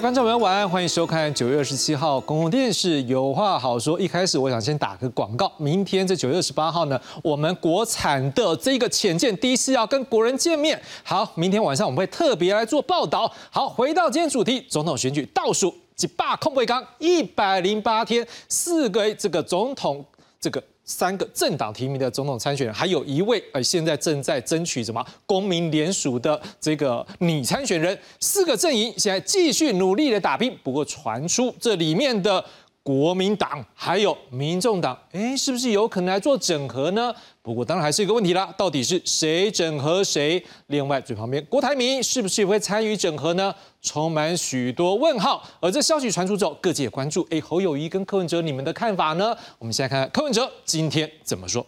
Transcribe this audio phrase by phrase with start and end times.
[0.00, 3.98] 观众朋友，晚安，欢迎收看九月二十七号公共电视《有话好说》。
[4.00, 5.50] 一开始，我想先打个广告。
[5.56, 10.80] 明天这九月二十八号呢，我们国产的这个潜舰第一次要跟国人见面。
[11.02, 13.32] 好，明天晚上我们会特别来做报道。
[13.50, 20.04] 好，回到今天主题，总统选举倒数几霸空位刚一百零八天，四个这个总统
[20.38, 20.62] 这个。
[20.88, 30.58] 三个政党提名的总统参选人，还有一位呃，现在正在争取什么公民联署的这个拟参选人，四个阵营现在继续努力的打拼。
[30.64, 32.44] 不过传出这里面的。
[32.88, 37.14] 国民党还有民众党，哎，是不是有可能来做整合呢？
[37.42, 40.42] 不过当然还是一个问题啦，到底是谁整合谁？
[40.68, 43.54] 另外最旁边郭台铭是不是也会参与整合呢？
[43.82, 45.46] 充满许多问号。
[45.60, 49.36] 而这消息传出之后，各界关注，哎，侯友谊跟柯文哲，你们的看法呢？
[49.58, 51.66] 我们先来看看柯文哲今天怎么说。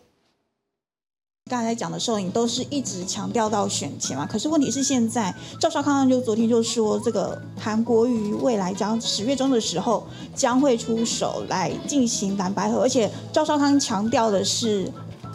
[1.51, 4.25] 刚才讲的时候，你都是一直强调到选前嘛。
[4.25, 14.89] 可是问题是，现在赵少康就昨天就说，这个韩国瑜未来将十月中的时候将会出手来进行蓝白合，而且赵少康强调的是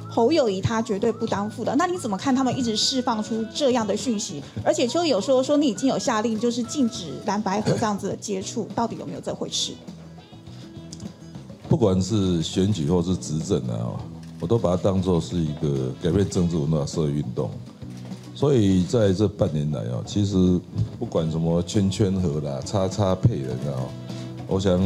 [0.09, 1.75] 侯友谊他绝对不当副的。
[1.75, 4.41] 那你怎么看他们一直释放出这样的讯息？
[4.63, 9.73] 而且就有说说你已经有下令，就是禁止蓝白合这样子的接触，到底有没有这回事？
[11.67, 13.99] 不管是选举或是执政啊。
[14.39, 17.49] 我都把它当做是一个改变政治文化社会运动，
[18.33, 20.59] 所以在这半年来啊，其实
[20.99, 23.79] 不管什么圈圈合啦、叉叉配人啊，
[24.47, 24.79] 我想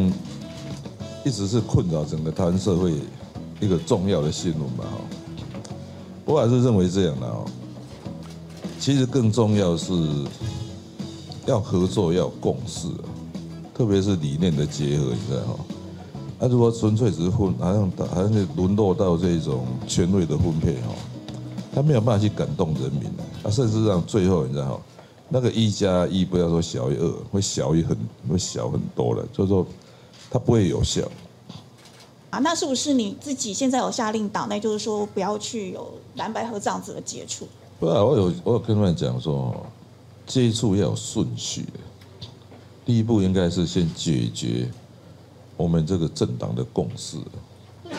[1.25, 2.93] 一直是困扰整个台湾社会
[3.59, 4.85] 一个重要的新闻吧。
[4.85, 4.97] 哈，
[6.25, 7.43] 我还是认为这样的哦。
[8.79, 9.93] 其实更重要是
[11.45, 12.87] 要合作，要共事，
[13.73, 15.65] 特别是理念的结合，你知道吗？
[16.41, 20.95] 那如果纯粹只是混，好像好像沦落到这种权位的分配哈，
[21.75, 23.09] 他没有办法去感动人民
[23.43, 24.81] 啊，甚至让最后你知道
[25.27, 27.97] 那个一加一不要说小于二，会小于很
[28.29, 29.67] 会小很多了，就是说
[30.31, 31.01] 它不会有效。
[32.29, 37.45] 啊，那是不是你自己现在有下令党内，就是说不要去有蓝白合这样子的接触？
[37.79, 39.53] 不啊，我有我有跟他们讲说，
[40.25, 42.27] 接触要有顺序的，
[42.85, 44.69] 第一步应该是先解决。
[45.59, 47.17] 我们这个政党的共识。
[47.17, 47.93] 的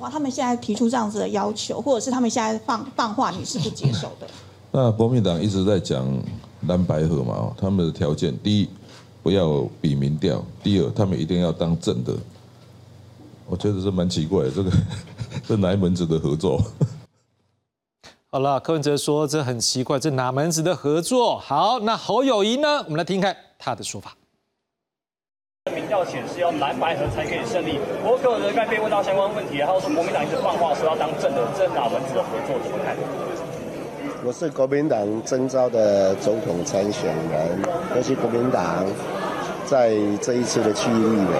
[0.00, 4.26] 话，他们现在提出这样子的要求，或者是他们现在放放话，你是不接受的？
[4.72, 6.04] 那国民党一直在讲
[6.66, 8.68] 蓝白合嘛，他们的条件，第一
[9.22, 12.16] 不要比民调，第二他们一定要当正的。
[13.46, 14.72] 我觉得是蛮奇怪，这个
[15.46, 16.58] 这哪一门子的合作？
[18.32, 21.38] 好了，柯文哲说这很奇怪，这哪门子的合作？
[21.38, 22.82] 好，那侯友谊呢？
[22.84, 24.16] 我们来听看他的说法。
[25.92, 27.78] 要显示要蓝白合才可以胜利。
[28.02, 32.56] 我个人该被问到相关问题，还有说国民党一直放话说要当正的，这哪门子的合作？
[32.64, 32.96] 怎么看？
[34.24, 37.60] 我是国民党征召的总统参选人，
[37.94, 38.86] 尤其国民党
[39.66, 39.92] 在
[40.22, 41.36] 这一次的区域立委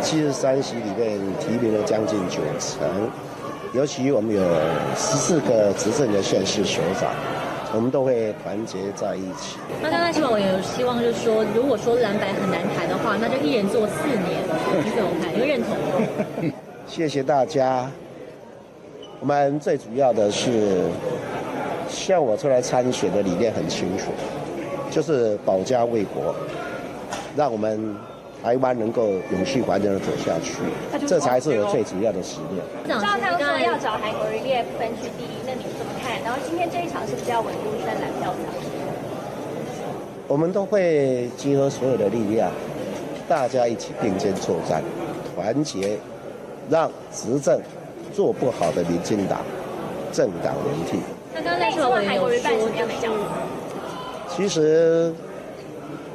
[0.00, 2.86] 七十三席里面提名了将近九成，
[3.72, 4.42] 尤其我们有
[4.94, 7.10] 十四个执政的县市首长。
[7.74, 9.56] 我们都会团结在一起。
[9.82, 14.42] 那刚刚希望我也有希望，就是说，如果说蓝白很难谈的话，那就一人做四年，
[14.84, 15.32] 你怎么看？
[15.34, 16.52] 你会认同吗？
[16.86, 17.90] 谢谢大家。
[19.20, 20.82] 我们最主要的是，
[21.88, 24.10] 像我出来参选的理念很清楚，
[24.90, 26.34] 就是保家卫国，
[27.36, 27.96] 让我们
[28.42, 30.58] 台湾能够永续完整的走下去，
[31.06, 32.60] 这才是我最主要的使命。
[32.88, 35.41] 赵康说要找韩国瑜列分区第一，
[36.02, 36.20] 看？
[36.24, 38.36] 然后今天这一场是比较稳固在蓝票上。
[40.28, 42.50] 我们都会集合所有的力量，
[43.28, 44.82] 大家一起并肩作战，
[45.34, 45.96] 团结，
[46.68, 47.60] 让执政
[48.12, 49.40] 做不好的民进党
[50.12, 50.98] 政党轮替。
[51.34, 53.08] 那刚才说韩国瑜办什么样的教
[54.28, 55.12] 其实。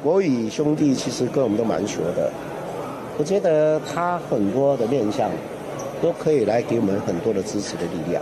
[0.04, 2.32] 国语兄弟其实跟我们都蛮熟的，
[3.18, 5.30] 我觉得他很多的面向
[6.02, 8.22] 都可以来给我们很多的支持的力量。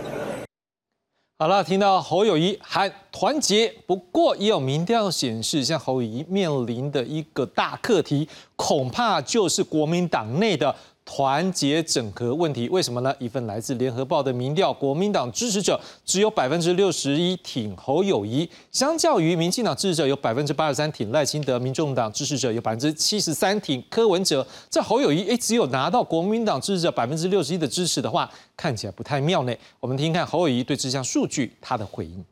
[1.38, 10.74] 好了，听到侯友谊喊团结，不过也有民调显示，像侯友谊面临的一个大课题，恐怕就是国民党内的。
[11.06, 13.14] 团结整合问题为什么呢？
[13.20, 24.44] 一份来自联合报的民调，国民党支持者只有百分之六十一挺侯友谊，相较于民进党支持者有百分之八十三挺赖清德，民众党支持者有百分之七十三挺柯文哲。
[24.68, 29.54] 这侯友谊诶，只有拿到国民党支持者百分之六十一的支持的话，看起来不太妙呢。
[29.78, 32.24] 我们听看侯友谊对这项数据他的回应。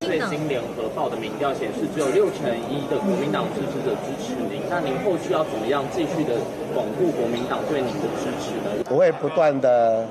[0.00, 4.61] 最新联合报的民调显示，只有六成一的国民党支持者支持您。
[4.74, 6.32] 那您后续要怎么样继续的
[6.74, 8.82] 巩固国民党对您的支持呢？
[8.88, 10.08] 我会不断的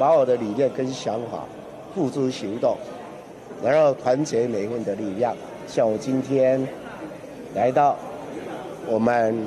[0.00, 1.44] 把我的理念跟想法
[1.94, 2.76] 付诸行动，
[3.62, 5.32] 然后团结每一份的力量。
[5.68, 6.66] 像我今天
[7.54, 7.96] 来到
[8.88, 9.46] 我们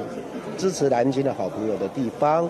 [0.57, 2.47] 支持南京的好朋友的地方，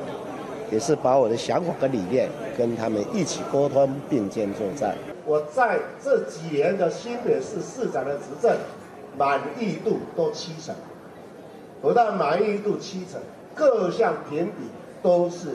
[0.71, 4.95] 也是把我的想法跟理念跟他们一起沟通，并肩作战。
[5.25, 8.55] 我在这几年的新北市市长的执政，
[9.17, 10.75] 满意度都七成，
[11.83, 13.19] 不但满意度七成，
[13.53, 14.69] 各项评比
[15.01, 15.49] 都是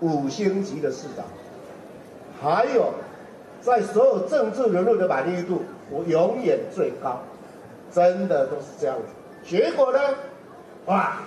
[0.00, 1.22] 五星级的市长。
[2.42, 2.94] 还有，
[3.60, 7.20] 在所有政治人物的满意度，我永远最高，
[7.92, 9.02] 真的都是这样子。
[9.46, 9.98] 结果呢，
[10.86, 11.18] 哇，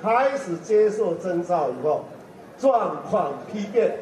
[0.00, 2.04] 开始接受征召以后，
[2.56, 3.94] 状况批变。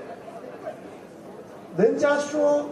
[1.76, 2.64] 人家说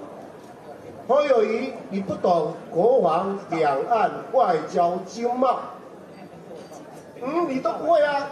[1.08, 5.58] 侯友谊你不懂国防、两岸、外交、经贸，
[7.22, 8.28] 嗯，你都不会啊，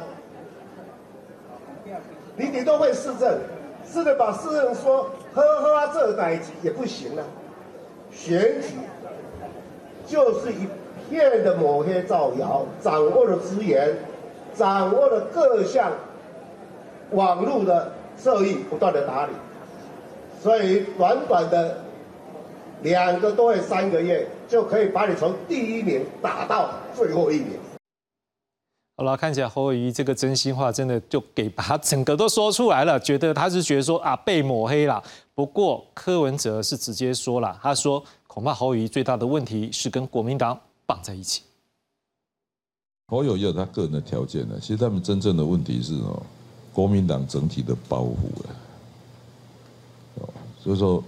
[2.37, 3.38] 你你都会市政，
[3.87, 7.23] 是的，把市政说呵呵啊，这代级也不行啊，
[8.11, 8.75] 选举
[10.06, 10.69] 就是一
[11.08, 13.96] 片的抹黑造谣，掌握了资源，
[14.55, 15.93] 掌握了各项
[17.12, 19.32] 网络的受益，不断的打理。
[20.43, 21.79] 所以短短的
[22.82, 27.52] 两个多月、三个月，就可以把你从第一名打到最后一名。
[29.02, 33.00] 好了，看起来侯友谊这个真心话，真的就给把他整个都说出来了。
[33.00, 35.02] 觉得他是觉得说啊被抹黑了。
[35.34, 40.56] 不过柯文哲是直接说了，他说恐怕侯友谊最大的问题是跟国民党
[40.87, 41.43] 绑在一起。
[43.08, 46.22] 侯友谊有他个人的条件呢，其实他们真正的问题是哦，
[46.72, 48.55] 国民党整体的包袱了。
[50.62, 51.02] 所以说，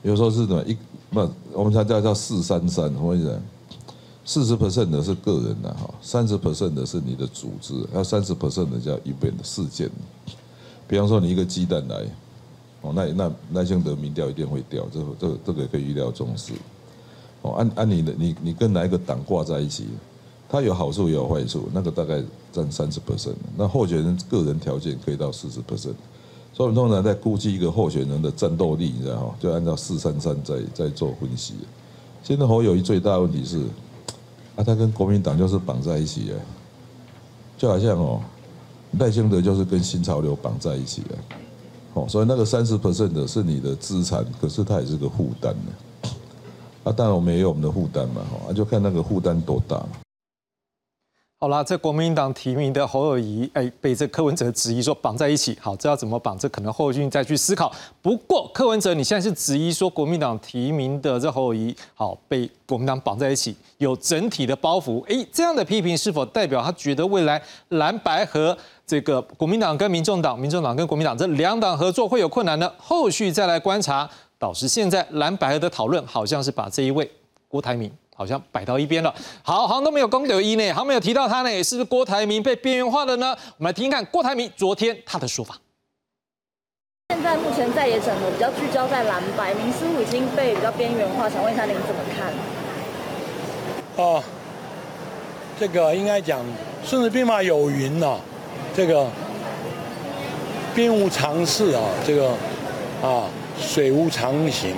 [0.00, 0.74] 有时候是什么一
[1.10, 3.42] 那，我们才叫叫四三三，我跟你讲，
[4.32, 9.90] 四十 percent 的是个人的哈，三十 percent 的是你的组织，还有三十 percent 的叫一边的事件。
[10.86, 12.06] 比方说你一个鸡蛋来，
[12.82, 16.52] 哦，那那赖清德民调一定会掉，这这这个可以预料中事。
[17.42, 19.88] 哦，按按你的你你跟哪一个党挂在一起，
[20.48, 22.22] 它有好处也有坏处，那个大概
[22.52, 25.96] 占三十 percent，那候选人个人条件可以到四十 percent。
[26.52, 29.34] 所以我们通常在估计一个候选人的战斗力，你知道吗？
[29.40, 31.54] 就按照四三三在在做分析。
[32.22, 33.64] 现在侯友谊最大的问题是，
[34.60, 36.34] 啊，他跟国民党就是绑在一起的，
[37.56, 38.20] 就好像哦，
[38.98, 41.16] 赖清德就是跟新潮流绑在一起的，
[41.94, 46.10] 哦，所以那个三十 percent 的是你的资产，可是它也是个负担的。
[46.84, 49.82] 啊，当然我们也有我们的负担嘛，哈，就看那个负担多大。
[51.42, 56.38] 好啦，这国民党提名的侯友谊，哎，被这柯文哲质疑说绑在一起，好，这要怎么绑？
[56.38, 57.72] 这可能后续再去思考。
[58.02, 65.02] 不过柯文哲，你现在是质疑说国民党提名的这侯友谊，好被国民党绑在一起，有整体的包袱。
[65.06, 68.54] 哎，这样的批评是否代表他觉得未来蓝白和
[68.86, 72.70] 这个国民党跟民众党、民众党跟国民党这两党合作会有困难呢？
[72.76, 74.08] 后续再来观察。
[74.38, 77.10] 导致现在蓝白和的讨论好像是把这一位
[77.46, 77.92] 郭台铭。
[78.20, 83.34] 好像摆到一边了，好好像都没有公德一呢，好没有提到他呢，是不是郭台铭被边缘化了呢？
[83.56, 85.56] 我们来听听看郭台铭昨天他的说法。
[87.08, 92.30] 现在目前在野整合比较聚焦在蓝白，林思武已经被比较边缘化，想问一下您怎么看？
[93.96, 94.22] 哦，
[95.58, 96.40] 这个应该讲
[96.84, 98.18] 《孙子兵法》有云呐，
[98.76, 99.06] 这个
[100.74, 102.28] 兵无常势啊，这个
[103.02, 103.24] 啊
[103.58, 104.76] 水无常形，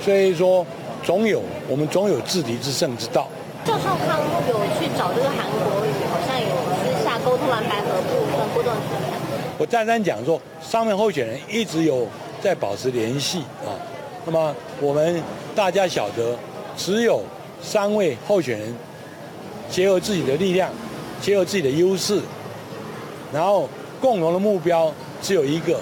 [0.00, 0.64] 所以说。
[1.02, 3.26] 总有我们总有治敌之胜之道。
[3.64, 6.48] 赵少康有去找这个韩国瑜，好像有
[6.80, 8.72] 私下沟通蓝白河部分波动。
[9.58, 12.06] 我再三讲说，上面候选人一直有
[12.42, 13.76] 在保持联系啊。
[14.24, 15.22] 那么我们
[15.54, 16.34] 大家晓得，
[16.76, 17.22] 只有
[17.62, 18.74] 三位候选人
[19.68, 20.70] 结合自己的力量，
[21.20, 22.20] 结合自己的优势，
[23.32, 23.68] 然后
[24.00, 24.90] 共同的目标
[25.20, 25.78] 只有一个，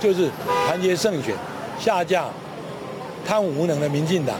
[0.00, 0.30] 就是
[0.66, 1.34] 团结胜选，
[1.80, 2.26] 下架。
[3.28, 4.34] 贪污无能的民进党。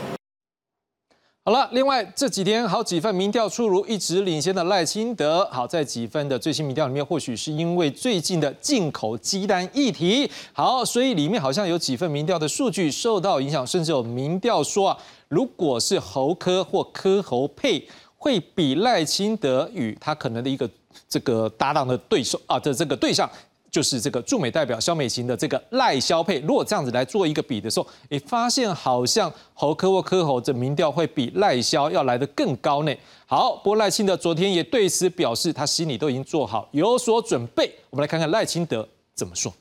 [1.44, 20.66] 好了，另外这几天好几份民调出炉，一直领先的赖清德，好在几份的最新民调里面，或许是因为最近的进口鸡蛋议题，好，所以里面好像有几份民调的数据受到影响，甚至有民调说啊，如果是侯科或科侯配，会比赖清德与他可能的一个
[21.06, 23.30] 这个搭档的对手啊的这个对象。
[23.70, 32.94] 就是这个驻美代表肖美琴的这个赖萧配，如果这样子来做一个比的时候，你发现好像侯科或科侯这民调会比赖萧要来的更高呢。
[33.26, 37.70] 好，不过赖清德昨天也对此表示，他心里都已经做好有所准备。
[37.90, 39.52] 我们来看看赖清德怎么说。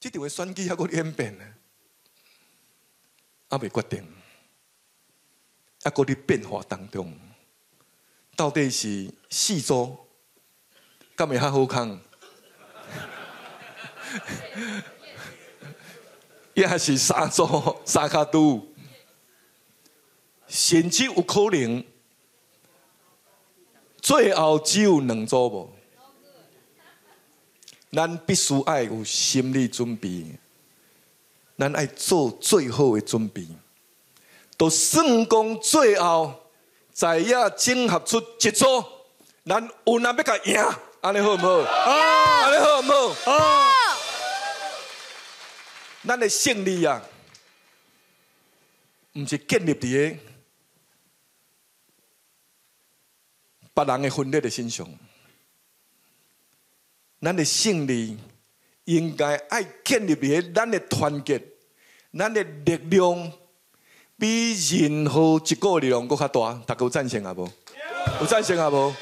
[0.00, 1.44] 这条的选举还个演变呢，
[3.50, 4.02] 还未决定，
[5.82, 7.12] 还个伫变化当中，
[8.34, 9.96] 到底是四周，
[11.14, 12.00] 敢会较好看？
[16.54, 18.66] 也是三组三卡都，
[20.48, 21.84] 甚至有可能
[24.00, 25.70] 最后只有两组无，
[27.92, 30.38] 咱必须爱有心理准备，
[31.58, 33.46] 咱爱做最好的准备，
[34.56, 36.48] 都算讲最后
[36.92, 38.64] 在遐整合出一组，
[39.44, 40.56] 咱有人要甲赢，
[41.02, 41.48] 安尼好唔好？
[46.06, 47.02] 咱的胜利啊，
[49.14, 50.18] 毋是建立伫个。
[53.74, 54.88] 别人的分裂的身上，
[57.20, 58.16] 咱的胜利
[58.84, 61.42] 应该爱建立喺咱的团结，
[62.16, 63.32] 咱的力量
[64.16, 66.54] 比任何一个力量搁较大。
[66.66, 67.52] 大家有赞成啊无？
[68.20, 68.94] 有赞成啊无？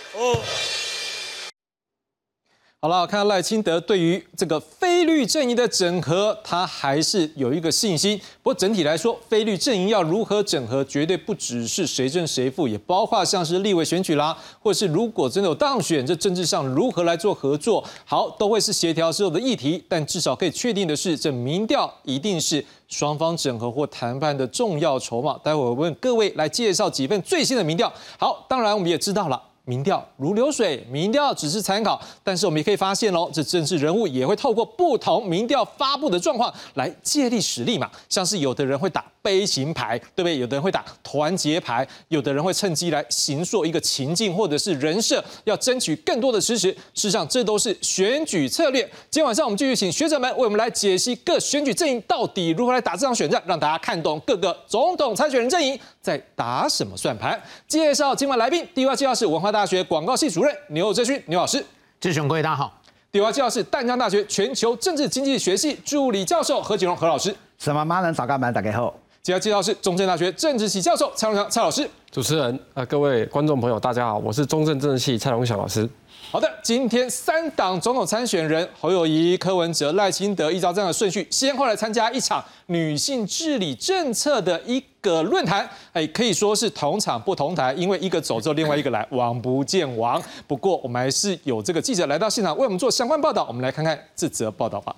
[2.85, 8.19] 好了，看到赖清德对于这个非律阵营的整合，他还是有一个信心。
[8.43, 19.83] 不过整体来说，非律阵营要如何整合，绝对不只是谁胜谁负，也包括像是立委选举啦，或是如果真的有当选，这政治上如何来做合作，好，都会是协调之后的议题。
[19.89, 25.39] 但至少可以确定的是，这民调一定是双方整合或谈判的重要筹码。
[25.43, 27.91] 待会我问各位来介绍几份最新的民调。
[28.19, 29.43] 好，当然我们也知道了。
[29.67, 37.91] 民调如流水，民调只是参考，但是我们也可以发现喽，这政治人物也会透过不同民调发布的状况来借力使力嘛。
[38.09, 40.39] 像是有的人会打悲情牌，对不对？
[40.39, 46.71] 有的人会打团结牌，有的人会趁机来形塑一个情境或者是人设，要争取更多的支持。
[46.73, 48.83] 事实上，这都是选举策略。
[49.11, 57.41] 今天晚上我们继续请学者们为我们来解析各选举阵营到底如何来打这场选战，让大家看懂各个总统参选人阵营在打什么算盘。
[57.67, 59.51] 介绍今晚来宾，第一位介绍是文化。
[59.51, 61.65] 大学广告系主任牛哲勋牛老师，
[61.99, 62.79] 志雄各位大家好。
[63.11, 67.35] 第二位介绍是淡江大学全球政治经济学系助理教授何景荣何老师。
[67.57, 68.93] 什么妈能早干嘛打开后，
[69.23, 71.89] 接下来介绍是中正大学政治系教授蔡荣祥蔡老师。
[72.11, 75.89] 主持人啊，各位观众朋友，大家好，我是中正政治系蔡荣祥老师。
[76.35, 85.71] 好的，今天三党总统参选人侯友谊、柯文哲、赖清德，依照这样的顺序，先后来参加一场女性治理政策的一个论坛。
[85.93, 90.21] 哎，可以说是同场不同台，因为一个走之后，另外一个来，王不见王。
[90.49, 93.45] 不过，我们还是有这个记者来到现场为我们做相关报道。
[93.47, 94.97] 我们来看看这则报道吧。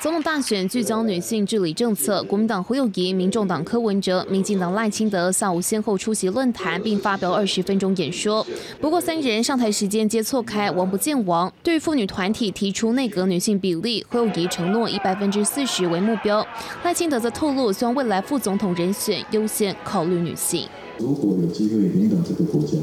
[0.00, 8.46] 总统大选聚焦女性治理政策，国民党胡友谊、民众党柯文哲、民进党赖清德下午先后出席论坛，并发表二十分钟演说。
[8.80, 11.52] 不过，三人上台时间皆错开，王不见王。
[11.64, 16.46] 对妇女团体提出内阁女性比例，胡友谊承诺以百分之四十为目标，
[16.84, 20.68] 赖清德则透露希望未来副总统人选优先考虑女性。
[20.98, 22.78] 如果有机会领导这个国家，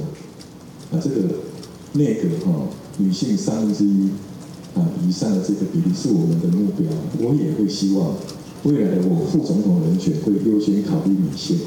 [0.92, 1.22] 啊，这个
[1.94, 2.68] 内阁哈，
[2.98, 4.10] 女性三分之一。
[4.76, 8.16] 啊，以上的这个比例是我们的目标，我也会希望
[8.64, 11.62] 未来的我副总统人选会优先考虑女性。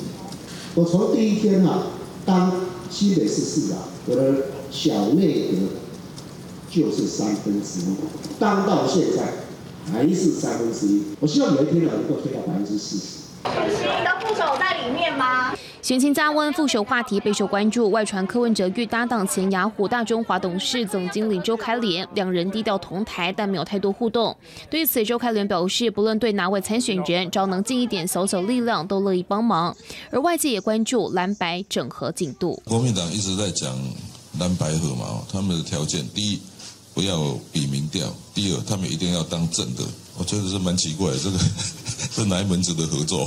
[0.75, 1.87] 我从第一天啊
[2.27, 2.53] 当
[2.91, 4.35] 西北市市长，我的
[4.71, 5.57] 小内阁
[6.71, 7.85] 就是三分之一，
[8.38, 9.33] 当到现在
[9.91, 11.03] 还是三分之一。
[11.21, 13.19] 我希望有一天呢能够推到百分之四十。
[13.45, 15.55] 你的副手在里面吗？
[15.88, 17.90] 选情加温，副手话题备受关注。
[17.90, 24.37] 外传柯文哲欲搭档前雅虎大中华董事总经理周凯莲，两人低调同台，但没有太多互动。
[24.68, 29.75] 对此，周凯莲表示，不论对哪位参选人，只要能尽一点小小力量，都乐意帮忙。
[30.11, 32.62] 而外界也关注蓝白整合进度。
[32.66, 33.75] 国民党一直在讲
[34.38, 36.38] 蓝白合嘛，他们的条件，第一
[36.92, 39.83] 不要比民调，第二他们一定要当正的。
[40.18, 41.38] 我觉得是蛮奇怪，这个
[42.12, 43.26] 是哪一门子的合作？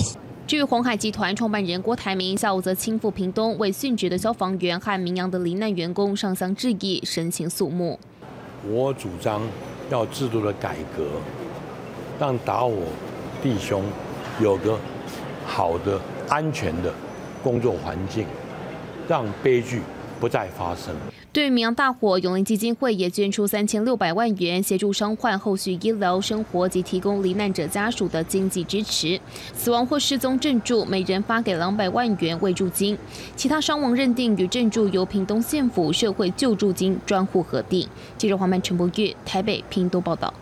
[0.51, 7.97] 至于红海集团创办人郭台铭，下午则亲赴屏东，为殉职的消防员和民扬的罹难员工上香致意，神情肃穆。
[8.67, 9.41] 我主张
[9.89, 11.05] 要制度的改革，
[12.19, 12.73] 让打火
[13.41, 13.81] 弟兄
[14.41, 14.77] 有个
[15.45, 16.93] 好的、安全的
[17.41, 18.25] 工作环境，
[19.07, 19.81] 让悲剧
[20.19, 20.93] 不再发生。
[21.33, 29.17] 对于明阳大火，永林基金会也捐出三千六百万元，协助伤患后续医疗生活及提供罹难者家属的经济支持。
[29.53, 32.97] 死亡或失踪证助，每人发给两百万元慰助金。
[33.37, 37.87] 其他伤亡认定与证助由屏东县府社会救助金专户核定。
[38.17, 40.33] 记者黄曼、陈博玉台北屏东报道。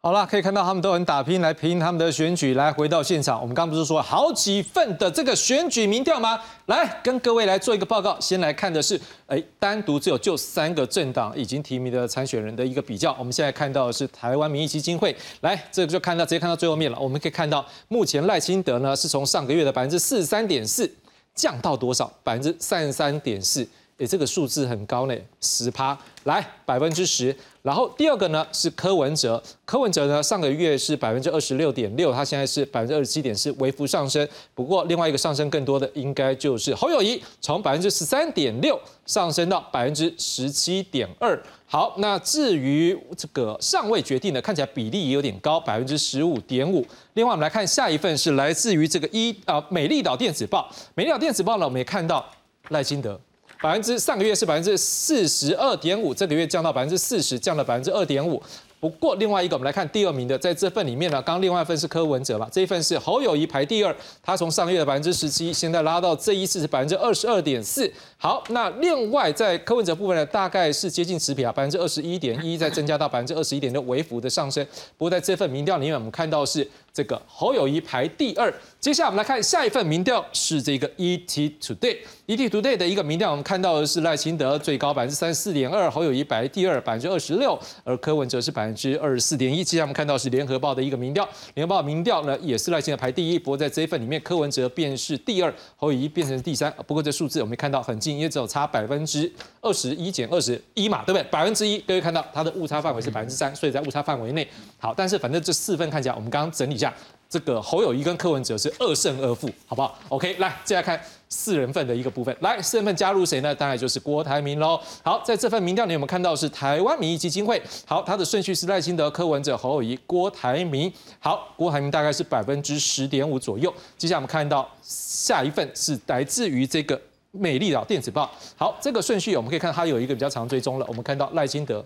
[0.00, 2.54] 好了，可以看到他们都很打拼来拼他们的选举。
[2.54, 6.38] 来，回到现场，我们刚不是说好几份的这个选举民调吗？
[6.66, 8.16] 来，跟各位来做一个报告。
[8.20, 13.12] 先来看的是，哎，单独只有就三个政党已经提名的参选人的一个比较。
[13.18, 15.14] 我们现在看到的是台湾民意基金会。
[15.40, 16.96] 来，这个就看到直接看到最后面了。
[17.00, 20.88] 我们可以看到，目前赖清德呢是从上个月的百分之四十三点四
[21.34, 22.08] 降到多少？
[22.22, 23.68] 百分之三十三点四。
[23.98, 27.34] 诶，这个数字很高呢，十趴，来百分之十。
[27.62, 34.26] 然后第二个呢是柯文哲，柯文哲呢上个月是百分之二十六点六，他现在是百分之二十七点四，微幅上升。
[34.54, 41.36] 不过另外一个上升更多的应该就是侯友谊，从百分之十三点六上升到百分之十七点二。
[41.66, 46.86] 好，那至于这个尚未决定的，看起来比例也有点高，百分之十五点五。
[47.14, 52.24] 另外我们来看下一份是来自于这个一啊美丽岛电子报，美丽岛电子报呢我们也看到
[52.68, 53.20] 赖清德。
[53.60, 58.40] 百分之上个月是百分之四十二点五，这个月降到百分之四十，降了百分之二点五。
[58.80, 67.92] 不过另外一个，我们来看第二名的，在这份里面呢，刚另外一份是柯文哲嘛，这一份是侯友谊排第二，他从上个月的百分之十七，现在拉到这一次是百分之二十二点四。
[68.16, 74.64] 好，那另外在柯文哲部分呢，大概是接近持平啊，百分之二十一点一，再增加到百分之二十一点六，微幅的上升。
[74.96, 78.52] 不过在这份民调里面，我们看到是这个侯友谊排第二。
[78.80, 89.64] 接下来我们来看下一份民调是这个 ET Today，ET Today 的一个民调，我们看到的是赖清德最高百分之三十四点二，侯友谊排第二百分之二十六，而柯文哲是百分之二十四点一。
[89.64, 96.72] 接下来我们看到是联合报的一个民调，联合报民调呢也是赖清德排第一，不过在这一份里面，柯文哲便是第二，侯友谊变成第三。
[96.86, 99.30] 不过这数字我们看到很近，因为只有差百分之
[99.60, 101.22] 二十一减二十一嘛，对不对？
[101.30, 104.46] 百分之一，各位看到它的误差范围是百分之三，所以在误差范围内。
[104.78, 106.94] 好，但是反正这四份看起来，我们刚刚整理一下。
[107.30, 112.34] 这个侯友谊跟柯文哲是二胜二负，好不好？OK，来接下来看四人份的一个部分。
[112.40, 113.54] 来，四人份加入谁呢？
[113.54, 114.80] 当然就是郭台铭喽。
[115.02, 117.62] 好，在这份民调里，我们看到是台湾民意基金会。
[117.84, 120.90] 好，它的顺序是赖清德、柯文哲、侯友谊、郭台铭。
[121.18, 123.70] 好，郭台铭大概是百分之十点五左右。
[123.98, 126.98] 接下来我们看到下一份是来自于这个
[127.32, 128.30] 美丽岛电子报。
[128.56, 130.86] 好，这个顺序我们可以看到它有一个比较长追踪了。
[130.88, 131.84] 我们看到赖清德。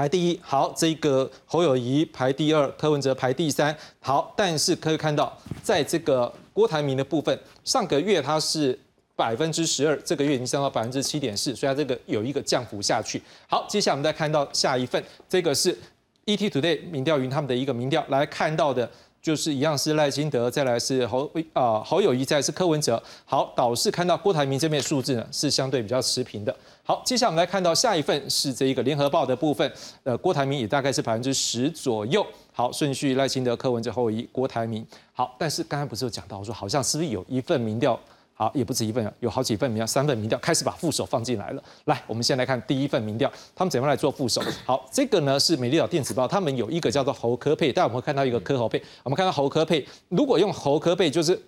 [0.00, 5.30] 排第一，好，这个侯友谊排第二，柯文哲排第三，好，但是可以看到，
[5.62, 8.78] 在这个郭台铭的部分，上个月它是
[9.14, 13.22] 百分之十二，这个月已经降到百分之七点四，所以它这个有一个降幅下去。
[13.46, 15.78] 好，接下来我们再看到下一份，这个是
[16.24, 18.90] ET Today 民调云他们的一个民调来看到的。
[19.22, 23.00] 就是一样是赖清德，再来是侯啊侯友谊，再是柯文哲。
[23.26, 26.56] 好，导致看到郭台铭这边数字呢是相对比较持平的。
[26.90, 29.72] 好，接下来我们来看到下一份是这一个联合报的部分，
[30.02, 32.26] 呃，郭台铭也大概是百分之十左右。
[32.52, 34.84] 好，顺序赖清德、柯文哲、侯友、郭台铭。
[35.12, 37.96] 好，但是刚才不是有讲到说，好像是不是有一份民调？
[38.34, 41.62] 好，也不止一份有好几份民调，三份民调开始把副手放进来了。
[41.84, 44.42] 来，我们先来看第一份民调，他们怎么来做副手？
[44.66, 51.40] 好，这个呢是美丽岛电子报，他们有一个叫做侯科配，但我们会看到一个科侯配，我们看到侯科配，如果用侯科配，就是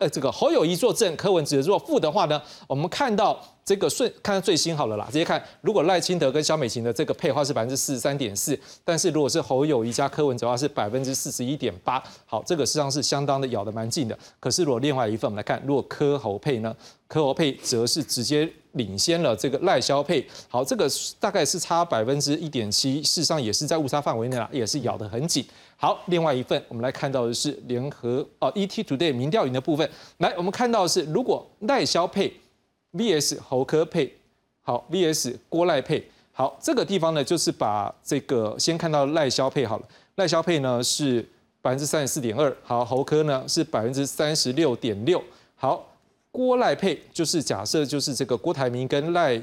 [0.00, 3.40] 呃这个侯友谊做正，柯文哲做副的话呢，我们看到。
[3.62, 14.18] 这个顺看到最新好了啦，直接看，如果赖清德跟萧美琴的这个配话是百分之四十三点四，但是如果是侯友谊加柯文哲的话是百分之四十一点八，好，这个实际上是相当的咬得蛮近的。
[14.40, 16.74] 可是如果另外一份我们来看，如果柯侯配呢，
[17.06, 25.46] 柯侯配则是直接领先了这个赖萧配，好，这个大概是差百分之一点七，事实上也是在误差范围内啦，也是咬得很紧。
[25.80, 32.32] 好，另外一份我们来看到的是联合哦 ET Today 民调营的部分，来我们看到的是如果赖萧配。
[32.92, 34.12] VS 侯科配，
[34.62, 41.24] 好，VS 郭赖配，好，这个地方呢，就是把这个先看到赖萧配好了，赖萧配呢是
[41.62, 45.22] 百分之三十四点二，好，侯科呢是百分之三十六点六，
[45.54, 45.86] 好，
[46.32, 49.40] 郭赖配就是假设就是这个郭台铭跟赖，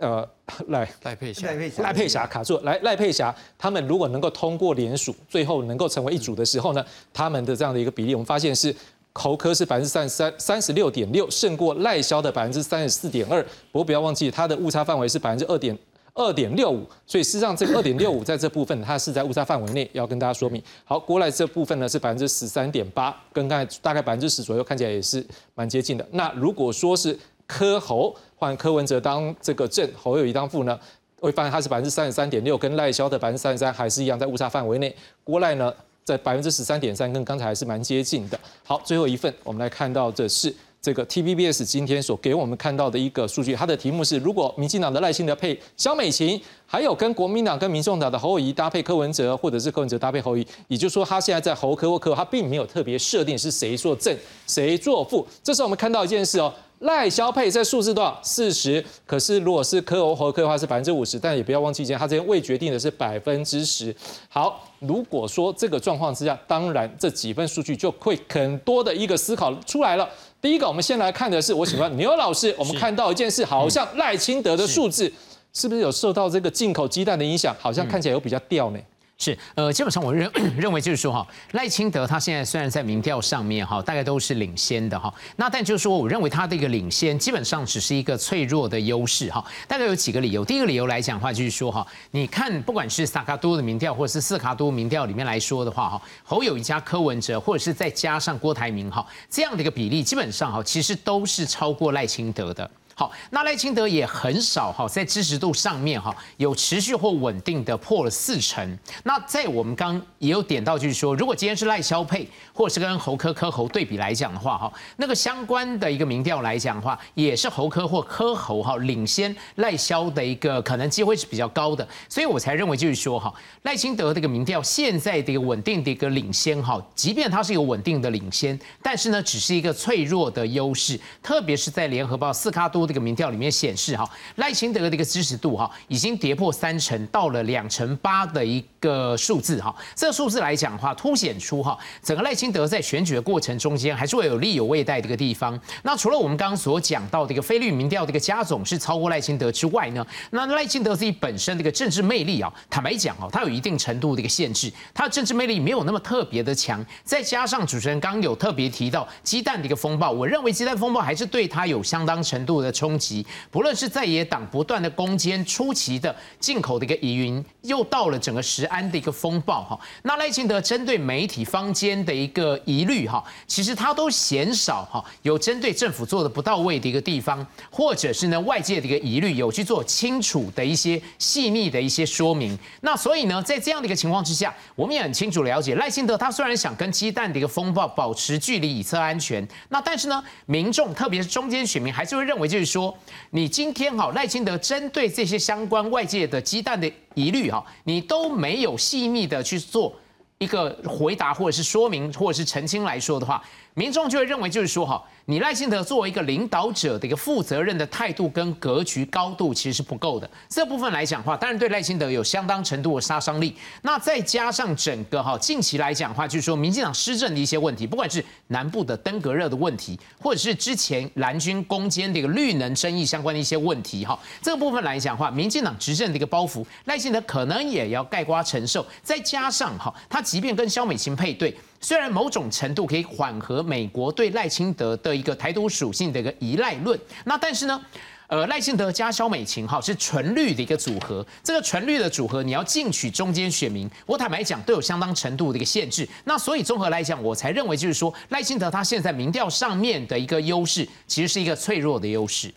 [0.00, 0.28] 呃
[0.66, 1.46] 赖赖佩霞，
[1.78, 8.74] 赖佩霞卡住，来赖佩霞他们如果能够通过联署，最后能够成为一组的时候呢，他们的这样的一个比例，我们发现是。
[9.12, 13.42] 侯科是百分之三十三三十六点六，胜过赖萧的百分之三十四点二。
[13.72, 15.76] 不过不要忘记，它的误差范围是百分之二点
[16.14, 20.62] 二点六五，所以事实上这个二点六五在这部分它是在误差范围内，要跟大家说明。
[20.84, 26.06] 好，郭赖这部分呢是百分之十三点八，跟刚才大概百分之十左右，看起来也是蛮接近的。
[26.12, 27.18] 那如果说是
[27.50, 30.78] 柯侯换柯文哲当这个正，侯友谊当副呢，
[31.18, 34.94] 会发现它是百分之三十三点六，跟赖萧的百分之三十三还是一样在误差范围内。
[35.24, 35.74] 郭赖呢？
[36.02, 38.40] 在百分之十三点三，跟刚才还是蛮接近的。
[38.64, 54.16] 好，最后一份，我们来看到的是这个 TVBS 今天所给我们看到的一个数据，它的题目是：如果民进党的赖清德配萧美琴，还有跟国民党跟民众党的侯友谊搭配柯文哲，或者是柯文哲搭配侯友谊，也就是说，他现在在侯科或柯，他并没有特别设定是谁做正，
[54.48, 55.24] 谁做副。
[55.44, 56.52] 这时候我们看到一件事哦。
[56.80, 58.18] 赖萧配这数字多少？
[58.22, 58.84] 四十。
[59.06, 63.94] 可是如果是柯欧和柯的话是百分之五十，但也不要忘记一件，他这边未决定的是百分之十。
[64.28, 70.08] 好，如果说这个状况之下，当然这几份数据就会很多的一个思考出来了。
[70.40, 75.12] 第一个，我们先来看的是，我喜欢牛老师，我们看到一件事，好像赖清德的数字
[75.52, 77.54] 是不是有受到这个进口鸡蛋的影响？
[77.60, 78.78] 好像看起来有比较掉呢。
[79.22, 89.44] 是，呃，基本上我认 认为就是说哈，赖清德他现在虽然在民调上面哈，大概都是领先的哈，那但就是说，我认为他的一个领先基本上只是一个脆弱的优势哈。
[89.68, 102.70] 大概有几个理由，第一个理由来讲的话，就是说哈，你看不管是萨卡多的民调，或者是四卡多民调里面来说的话哈，侯友谊加柯文哲，或者是再加上郭台铭哈，这样的一个比例，基本上哈，其实都是超过赖清德的。
[103.00, 108.78] 好，那赖清德也很少哈，在支持度上面哈，有持续或稳定的破了四成。
[109.04, 121.88] 那在我们刚也有点到，就是说，如果今天是赖萧配，或者是跟侯科科侯对比来讲的话哈，那个相关的一个民调来讲的话，也是侯科或科侯哈领先赖萧的一个可能机会是比较高的。
[122.06, 123.32] 所以我才认为就是说哈，
[123.62, 132.89] 赖清德这个民调现在的一个稳定的一个领先哈，即便它是一个稳定的领先，但是呢，只是一个脆弱的优势，特别是在联合报四卡多。
[132.90, 145.56] 这个民调里面显示，哈赖清德的一个支持度，哈已经跌破三成，到了两成八的一个数字，哈这个数字来讲的话，凸显出哈整个赖清德在选举的过程中间，还是会有利有未待的一个地方。
[145.84, 156.84] 那除了我们刚刚所讲到的一个菲律宾民调的一个加总是超过赖清德之外呢，那赖清德自己本身的一个政治魅力啊，坦白讲哦，它有一定程度的一个限制，它的政治魅力没有那么特别的强。
[157.04, 162.72] 再加上主持人刚有特别提到鸡蛋的一个风暴，我认为鸡蛋风暴还是对他有相当程度的。
[162.80, 169.78] 冲击，不论是在野党不断的攻坚初期的进口的一个疑云，又到了整个石安的一个风暴哈。
[170.04, 182.58] 那赖清德针对媒体坊间的一个疑虑哈，其实他都嫌少哈，有针对政府做的不到位的一个地方，或者是呢外界的一个疑虑，有去做清楚的一些细腻的一些说明。
[182.80, 192.59] 那所以呢，在这样的一个情况之下，我们也很清楚了解，赖清德他虽然想跟鸡蛋的一个风暴保持距离以测安全，那但是呢，民众特别是中间选民还是会认为就。
[192.64, 192.96] 说
[193.30, 199.94] 你今天哈赖清德针对这些相关外界的鸡蛋的疑虑哈，你都没有细密的去做
[200.38, 203.42] 一个回答或者是说明或者是澄清来说的话，
[203.74, 205.02] 民众就会认为就是说哈。
[205.26, 210.28] 你赖清德作为一个领导者的一个负责任的态度跟格局高度其实是不够的。
[210.48, 213.54] 这部分来讲话，当然对赖清德有相当程度的杀伤力。
[213.82, 228.84] 那再加上整个哈近期来讲话，就是说民进党施政的一些问题，不管是南部的登革热的问题，或者是之前蓝军攻坚的一个绿能争议相关的一些问题哈，这个部分来讲话，民进党执政的一个包袱，赖清德可能也要盖瓜承受。
[229.04, 231.56] 再加上哈，他即便跟萧美琴配对。
[231.82, 237.80] 虽然某种程度可以缓和美国对赖清德的一个台独属性的一个依赖论，那但是呢，
[238.26, 246.06] 呃，赖清德加萧美琴哈是纯绿的一个组合，这个纯绿的组合你要进取中间选民，我坦白讲都有相当程度的一个限制。
[246.24, 252.52] 那所以综合来讲，我才认为就是说赖清德他现在民调上面的一个优势，其实是一个脆弱的优势。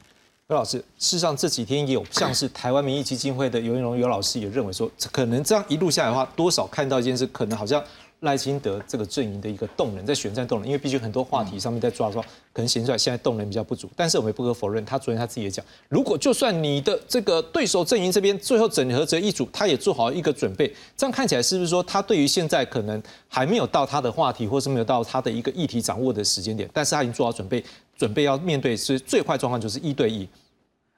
[0.49, 7.81] 刘老师，事实上这几天也有像是台湾民意基金会的尤云荣尤老师也认为说，可能这样一路下来的话，多少看到一件事，可能好像。
[8.23, 13.89] 赖清德这个阵营的一个动能，在选战动能，因为毕竟很多话题上面在抓抓，可能显出来现在动能比较不足。
[13.95, 27.63] 但是我们也不可否认，他昨天他自己也讲，如果就算你的这个对手阵营这边最后整合成一组，他也做好一个准备，这样看起来是不是说他对于现在可能还没有到他的话题，或是没有到他的一个议题掌握的时间点，但是他已经做好准备，
[27.97, 30.27] 准备要面对是最坏状况就是一对一。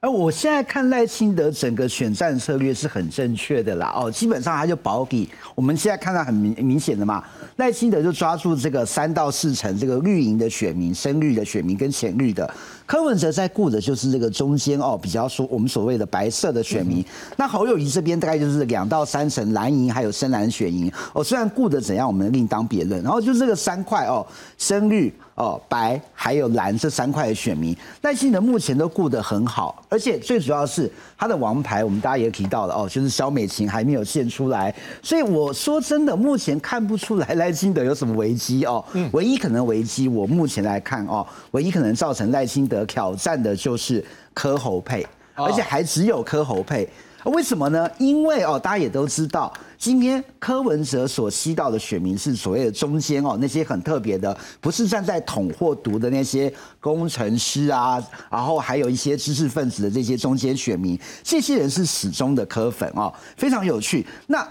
[0.02, 5.28] 而我现在看赖清德整个选战策略是很正确的啦，哦，基本上他就保底。
[5.54, 7.24] 我们现在看到很明明显的嘛，
[7.56, 12.48] 赖清德就抓住这个三到四成这个绿营的选民、深绿的选民跟浅绿的。
[12.86, 17.04] 柯文哲在顾的就是这个中间哦，比较说我们所谓的白色的选民。
[17.36, 23.02] 那侯友谊这边大概就是两到三成蓝营还有深蓝选民哦，虽然顾的怎样，我们另当别论。
[23.02, 24.24] 然后就这个三块哦，
[24.56, 38.82] 深绿哦、白还有蓝这三块的选民，赖清德目前都顾得很好，而且最主要是他的王牌，我们大家也提到了哦，就是肖美琴还没有现出来，所以我说真的，目前看不出来赖清德有什么危机哦。
[39.12, 42.75] 唯一可能危机，我目前来看哦，唯一可能造成赖清德。
[42.84, 46.88] 挑战的就是柯侯配，而且还只有柯侯配。
[47.24, 47.90] 为什么呢？
[47.98, 64.06] 因为哦，大家也都知道，今天柯文哲所吸到的选民是所谓的中间哦，那些很特别的，不是站在统或独的那些工程师啊，然后还有一些知识分子的这些中间选民，这些人是始终的柯粉哦，非常有趣。
[64.26, 64.46] 那。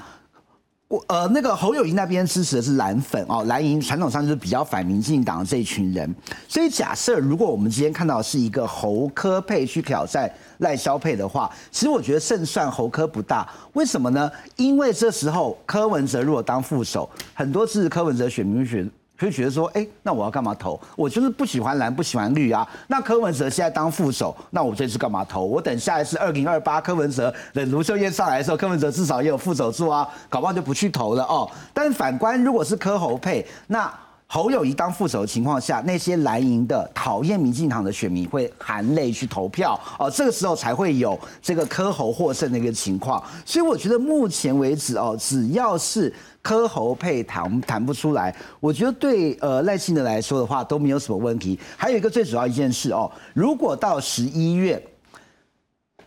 [1.08, 6.14] 呃，那个侯友谊那边支持的是蓝粉哦，蓝营传统上就是比较反民进党的这一群人，
[6.48, 13.50] 所以假设如果我们今天看到是一个侯科配去挑战赖萧配的话，其实我觉得胜算侯科不大。
[13.74, 14.32] 为什么呢？
[14.56, 20.80] 因为这时候柯文哲如果当副手，很多次柯文哲选民选就觉得说，哎，那我要干嘛投？
[20.96, 22.68] 我就是不喜欢蓝，不喜欢绿啊。
[22.88, 25.46] 那柯文哲现在当副手，那我这次干嘛投？
[25.46, 31.50] 我等下一次二零二八柯文哲等卢秀燕上来的时候，柯文哲至少也有副手做啊，搞不好就不去投了哦。
[31.74, 33.92] 但反观，如果是柯侯配，那
[34.28, 43.24] 侯友谊当副手的情况下，那些蓝营的讨厌民进党的选民会含泪去投票哦，这个时候才会有这个柯侯获胜的一个情况。
[43.46, 46.12] 所以我觉得目前为止哦，只要是
[46.46, 51.60] 柯侯配谈谈不出来，我觉得对呃赖清德来说的话都没有什么问题。
[51.76, 54.80] 还有一个最主要一件事哦，如果到十一月。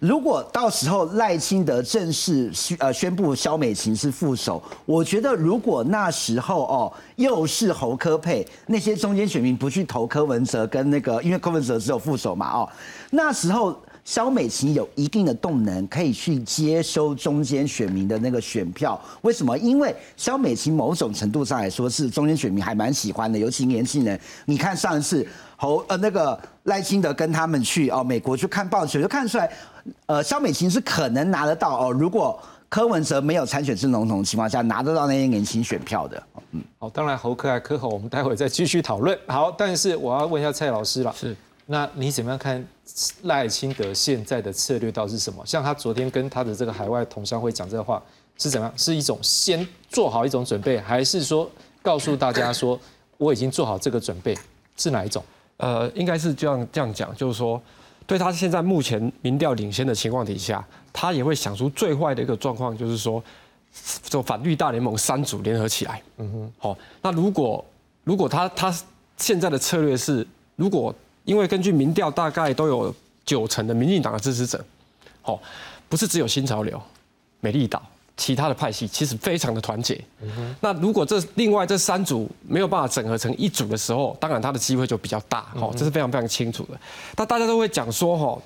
[0.01, 12.70] 如果到时候赖清德正式宣呃宣布萧美琴是副手，我觉得如果那时候哦又是侯科配，那些中间选民不去投柯文哲跟那个，因为柯文哲只有副手嘛哦，
[13.11, 13.77] 那时候
[14.09, 18.99] 萧美琴有一定的动能，可以去接收中间选民的那个选票。
[19.21, 19.57] 为什么？
[19.59, 24.18] 因为萧美琴某种程度上来说是中间选民还蛮喜欢的，尤其年轻人。
[24.47, 29.53] 你看上一次侯呃那个赖清德跟他们去哦美国去看棒球，就看出来。
[30.07, 31.92] 呃，肖美琴是可能拿得到哦。
[31.92, 32.40] 如果
[32.71, 36.23] 柯文哲没有参选是总统的情况下，拿得到那些年轻选票的。
[36.53, 39.18] 嗯，好，当然侯科还柯侯，我们待会再继续讨论。
[39.27, 41.37] 好，但是我要问一下蔡老师了，是，
[41.70, 42.66] 那你怎么样看
[43.24, 45.44] 赖清德现在的策略到底是什么？
[45.44, 48.02] 像他昨天跟他的这个海外同乡会讲这个话，
[48.38, 48.78] 是怎么样？
[48.78, 51.50] 是一种先做好一种准备，还是说
[51.83, 52.81] 告诉大家说
[53.18, 54.35] 我已经做好这个准备？
[54.78, 55.22] 是哪一种？
[55.59, 57.61] 呃，应该是这样这样讲，就是说。
[58.07, 63.22] 对他现在目前民调领先的情况底下，他也会想出最坏的一个状况，就是说，
[64.04, 66.00] 就反绿大联盟三组联合起来。
[66.16, 66.52] 嗯哼。
[66.57, 67.62] 好，那如果
[68.04, 68.74] 如果他他
[69.18, 70.26] 现在的策略是，
[70.57, 70.94] 如果
[71.28, 72.94] 因为根据民调大概都有
[73.26, 74.64] 九成的民进党的支持者，
[75.24, 75.38] 哦，
[75.86, 76.80] 不是只有新潮流、
[77.40, 77.82] 美丽岛。
[78.16, 79.96] 其他的派系其实非常的团结，
[80.60, 86.70] 那如果这另外这三组没有办法整合成一组的时候，当然他的机会就比较大，哦，这是非常非常清楚的。
[87.16, 88.42] 那大家都会讲说，哈，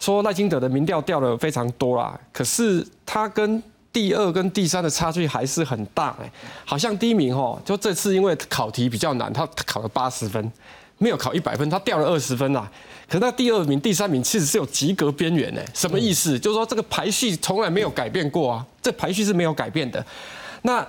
[0.00, 6.28] 说赖清德的民调掉了非常多啦，可是他跟第二跟第三的差距还是很大，哎，
[6.64, 10.50] 好像第一名，哦，就这次因为考题比较难，他考了八十分。
[11.02, 12.70] 没有考一百分，他掉了二十分啊！
[13.08, 15.60] 可是那第二名、第三名其实是有及格边缘呢。
[15.74, 16.38] 什么意思？
[16.38, 20.04] 就是说这个排序从来没有改变过啊，这排序是没有改变的。
[20.62, 20.86] 那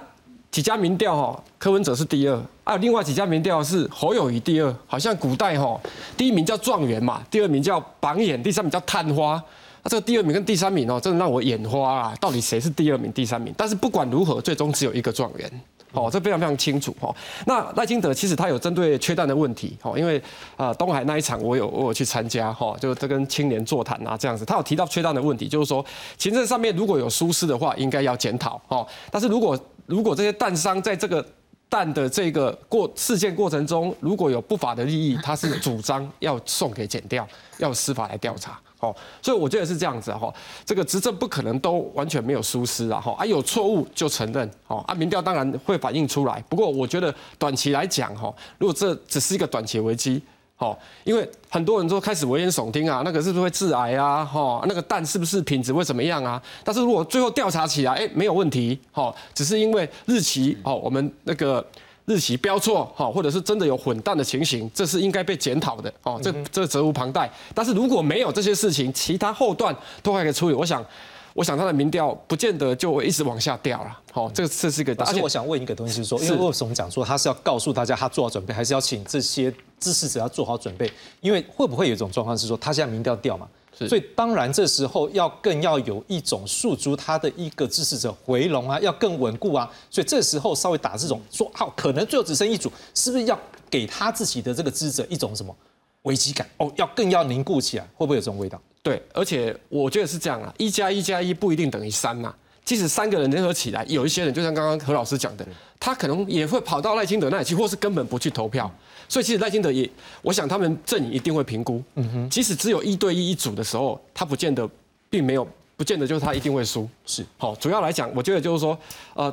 [0.52, 4.76] 几家民调哈，柯文哲是第二，还有另外几家民调是侯友谊第二。
[4.86, 5.82] 好像古代哈，
[6.16, 9.44] 第一名叫状元嘛，第二名叫榜眼，第三名叫探花。
[9.82, 12.14] 那这个第二名跟第三名哦，真的让我眼花啊！
[12.22, 13.54] 到底谁是第二名、第三名？
[13.58, 15.62] 但是不管如何，最终只有一个状元。
[15.94, 17.16] 哦，这非常非常清楚哈。
[17.46, 20.22] 那赖清德其实他有针对缺蛋的问题，哦，因为
[20.58, 25.86] 啊东海那一场我有我有去参加哈，就他跟青年座谈啊这样子，他有提到缺蛋的问题，就是说
[26.18, 28.86] 行政上面如果有疏失的话，应该要检讨哦。
[29.10, 31.26] 但是如果如果这些蛋商在这个
[31.70, 37.28] 蛋的这个过事件过程中，如果有不法的利益，他是主张要送给检调，
[37.58, 38.60] 要司法来调查。
[38.84, 40.32] 哦，所以我觉得是这样子哈，
[40.66, 50.22] 这个执政不可能都完全没有疏失啊哈，啊有错误就承认，哦啊民调当然会反映出来，不过我觉得短期来讲哈，如果这只是一个短期危机，
[50.58, 56.42] 哦，因为很多人都开始危言耸听啊，那个是不是会致癌啊，哈，那个蛋是不是品质会怎么样啊？
[56.66, 61.66] 但是如果最后调查起来，哎没有问题，哈，只是因为日期，哦我们那个。
[62.06, 67.32] 日期标错，哈，或者是真的有混蛋的情形，这是应该被检讨的，哦，这这责无旁贷。
[67.56, 70.56] 但是如果没有这些事情，其他后段都还可以处理。
[70.56, 70.86] 我想，
[71.34, 74.94] 我想他的民调不见得就会一直往下掉了，好，这个这是一个。
[75.00, 80.92] 而且我想问一个东西，是说，因为为什么讲说他是要告诉大家他做好准备，还是要请这些支持者要做好准备？
[81.22, 83.48] 因为会不会有一种状况是说，他现在民调掉嘛？
[83.76, 89.70] 所以当然，这时候要更要有一种诉诸他的一个支持者回笼啊，要更稳固啊。
[89.90, 95.56] 所以这时候稍微打这种说，好，可能最后只剩一组，是不是要给他自己的这个支持者一种什么
[96.04, 96.48] 危机感？
[96.58, 98.62] 哦，要更要凝固起来，会不会有这种味道？
[98.82, 102.34] 对，而且我觉得是这样啊，一加一加一不一定等于三呐。
[102.66, 105.46] 即使三个人联合起来，有一些人就像刚刚何老师讲的，
[105.78, 108.72] 他可能也会跑到赖清德那里去，或是根本不去投票。
[109.14, 109.88] 所以其实赖清德也，
[110.24, 111.84] 我想他们阵营一定会评估。
[111.94, 114.68] 嗯哼，即使只有一对一一组的时候，他不见得，
[115.08, 115.48] 并没有，
[115.78, 116.90] 不见得就是他一定会输。
[117.06, 118.76] 是，好，主要来讲，我觉得就是说，
[119.14, 119.32] 呃，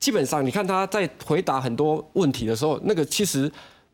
[0.00, 3.48] 基本上你看他在回答很多问题的时候，那个其实。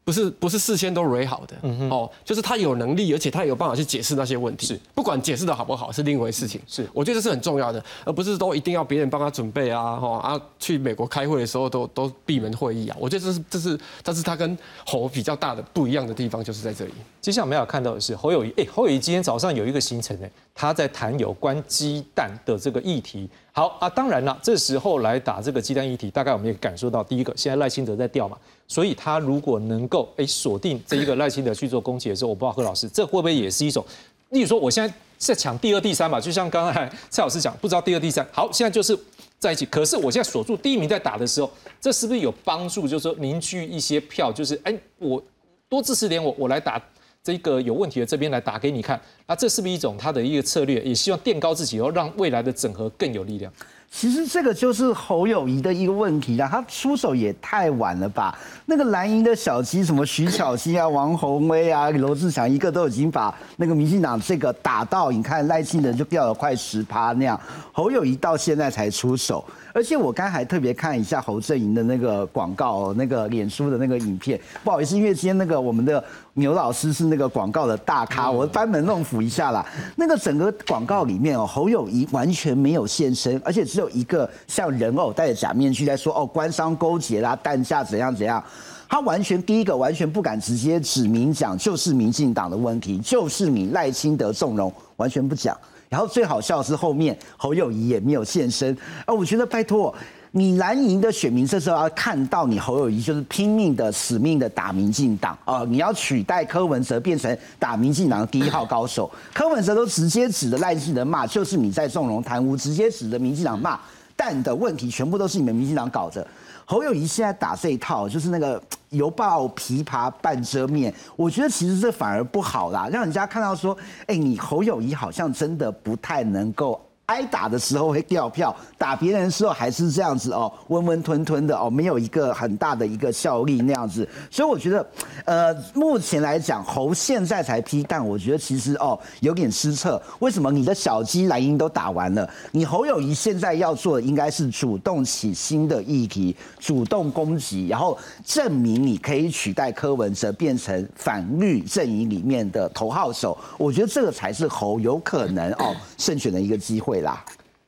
[0.09, 1.55] 不是不是事先都 r 好的
[1.91, 4.67] 哦，就是他有能力，而且他有办法去解释那些问题。
[4.67, 6.59] 是，不管解释的好不好是另一回事情。
[6.67, 12.97] 是，我觉得这是很重要的，而不是都一定要别人帮他准备啊，哈啊，去美国开会的时候都都闭门会议啊。
[12.99, 16.93] 我觉得这是这是但是他跟侯比较大的不一样的地方，就是在这里。
[17.21, 23.29] 接下来我们要看到的是侯友谊，哎，侯友谊今天早上有一个行程呢，他在谈有关鸡蛋的这个议题。
[23.59, 33.85] 好啊，当然了，这时候来打这个鸡蛋议题，大概我们也感受到，第一个，现在赖清德在掉嘛，所以他如果能够哎锁定这一个赖清德去做攻击的时候，我不知道何老师这会不会也是一种，
[34.29, 38.97] 例如说我现在在抢第二、第三吧，就像刚才蔡老师讲，不知道第二、第三，好，现在就是
[39.41, 42.87] 在一起，可是我现在锁住第一名在打的时候，这是不是有帮助？
[42.87, 45.21] 就是说凝聚一些票，就是哎我
[45.69, 46.81] 多支持点我，我来打。
[47.23, 50.81] 这个有问题的这边来打给你看，那这是不是一种他的一个策略？
[50.83, 53.53] 也希望垫高自己，然后让未来的整合更有力量。
[53.91, 58.39] 其实这个就是侯友谊的一个问题啦，他出手也太晚了吧？
[58.67, 67.41] 那个蓝营的小鸡，什么徐巧芯啊、王宏威啊、罗志祥，一个都已经把那个民进党这个打到，你看赖清德就掉了快十趴那样，
[67.73, 69.43] 侯友谊到现在才出手。
[69.73, 74.39] 而且我刚还特别看一下侯阵营的那个广告，那个脸书的那个影片。
[74.63, 76.03] 不好意思，因为今天那个我们的
[76.39, 79.67] 牛老师是那个广告的大咖，我班门弄斧一下啦。
[79.97, 88.43] 那个整个广告里面哦，侯友谊完全没有现身，而且只有一个像人偶戴着假面具在说哦，官商勾结啦，弹价怎样怎样。
[88.89, 95.55] 他完全第一个完全不敢直接指明讲，就是民进党的问题，就是你赖清德纵容，完全不讲。
[95.91, 99.13] 然后最好笑的是后面侯友谊也没有现身啊！
[99.15, 99.95] 我觉得拜托
[100.33, 105.65] 你蓝营的选民这时候要看到你侯友谊就是拼命的死命的打民进党啊！
[105.67, 113.81] 你要取代柯文哲变成打民进党的第一号高手，柯文哲都直接指着赖清德骂，就是你在纵容贪污，直接指着民进党骂，
[114.15, 116.27] 但的问题全部都是你们民进党搞的。
[116.67, 123.75] 侯友谊现在打这一套，就是那个犹抱琵琶半遮面，我觉得其实这反而不好啦，让人家看到说，
[124.07, 126.79] 哎，你侯友谊好像真的不太能够。
[127.09, 134.07] 挨打的时候会掉票，打别人的时候还是这样子哦，温温吞吞的哦，没有一个很大的一个效力那样子。
[134.31, 134.87] 所以我觉得，
[135.25, 140.01] 呃，目前来讲，侯现在才批，但我觉得其实哦有点失策。
[140.19, 153.35] 为什么你的小鸡蓝鹰都打完了，你侯友谊现在要做的应该是主动起新的议题，主动攻击，然后证明你可以取代柯文哲变成反绿阵营里面的头号手。
[153.57, 156.98] 我觉得这个才是侯有可能哦胜选的一个机会。
[157.01, 157.25] 啦，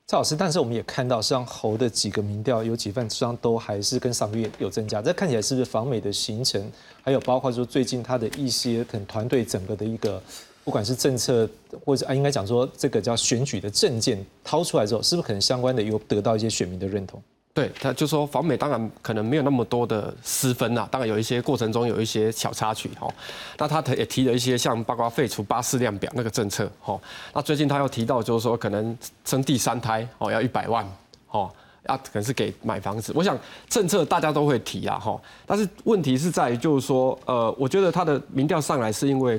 [0.07, 5.01] 赵老师，但是我们也看到，实际上侯的几个民调有几份，实际上都还是跟上个月有增加。
[5.01, 6.61] 这看起来是不是访美的行程，
[7.03, 10.21] 还有包括说最近他的一些可能团队整个的一个，
[10.65, 11.49] 不管是政策
[11.85, 17.23] 或者啊，应该讲说这个叫选举的证件掏出来之后，是不是可能相关的有得到一些选民的认同？
[17.53, 23.13] 对，他就说访美当然可能没有那么多的私分呐，当然有一些过程中有一些小插曲哈。
[23.59, 26.99] 那他也提了一些像包括废除八四量表那个政策哈。
[27.35, 30.87] 那最近他又提到就是说可能生第三胎哦要一百万
[31.31, 31.51] 哦，
[31.89, 33.13] 要可能是给买房子。
[33.17, 33.37] 我想
[33.69, 39.39] 政策大家都会提啊哈，但是问题是在于就是说呃，我觉得他的民调上来是因为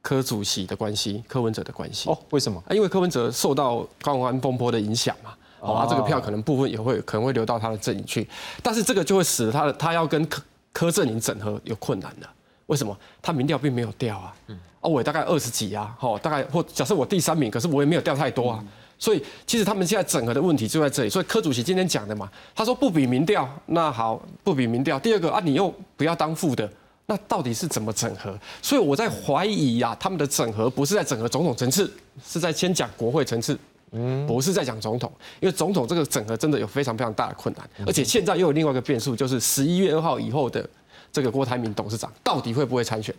[0.00, 2.16] 柯主席的关系，柯文哲的关系哦？
[2.30, 2.62] 为什么？
[2.70, 5.34] 因为柯文哲受到高安风波的影响嘛。
[5.64, 8.28] 哦，这个票可能部分也会可能会流到他的阵营去，
[8.62, 12.30] 但是这个就会使得他的他要跟柯柯阵营整合有困难了。
[12.66, 12.96] 为什么？
[13.20, 14.34] 他民调并没有掉啊，
[14.80, 18.64] 哦，我大概二十几啊，哦，大概或假设我第三名，可是我也没有掉太多啊。
[18.98, 21.10] 所以其实他们现在整合的问题就在这里。
[21.10, 24.98] 所以柯主席今天讲的嘛，他说不比民调，那好，不比民调。
[24.98, 26.70] 第二个啊，你又不要当副的，
[27.06, 28.38] 那到底是怎么整合？
[28.62, 31.92] 所以我在怀疑呀，他们的整合不是在整合总统层次，
[32.24, 33.58] 是在先讲国会层次。
[33.94, 40.68] 嗯，不是在讲总统，因为总统这个整合真的有非常非常大的困难，而且现在又有另外一个变数，就是十一月二号以后的
[41.12, 43.14] 这个郭台铭董事长到底会不会参选？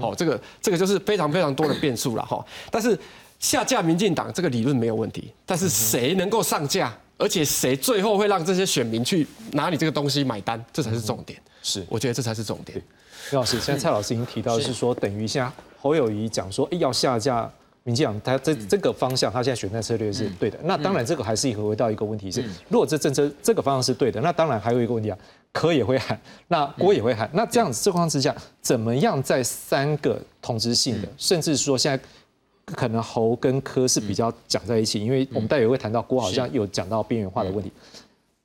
[0.00, 2.44] 好，这个这个就是非常非常多的变数了哈。
[2.70, 2.98] 但是
[3.38, 11.40] 下架民进党这个理论没有问题，但是谁能够上架，而且谁最后会让这些选民去拿你这个东西买单，这才是重点。
[11.62, 12.82] 是，我觉得这才是重点。
[13.30, 17.50] 刘老师，现在蔡老师已经提到是说，等于现在侯友谊讲说，哎，要下架。
[17.88, 20.58] 民进党他这这个方向，他现在选战策略是对的。
[20.64, 25.16] 那当然，这个还是回到一个问题是，如果这政策这个方向是对的，那当然还有一个问题啊，
[25.54, 27.30] 科也会喊，那郭也会喊。
[27.32, 32.04] 那这样子情况之下，怎么样在三个同质性的，甚至说现在
[32.66, 37.72] 可能侯跟科是比较讲在一起，因为我们待会会谈到郭好像有讲到边缘化的问题，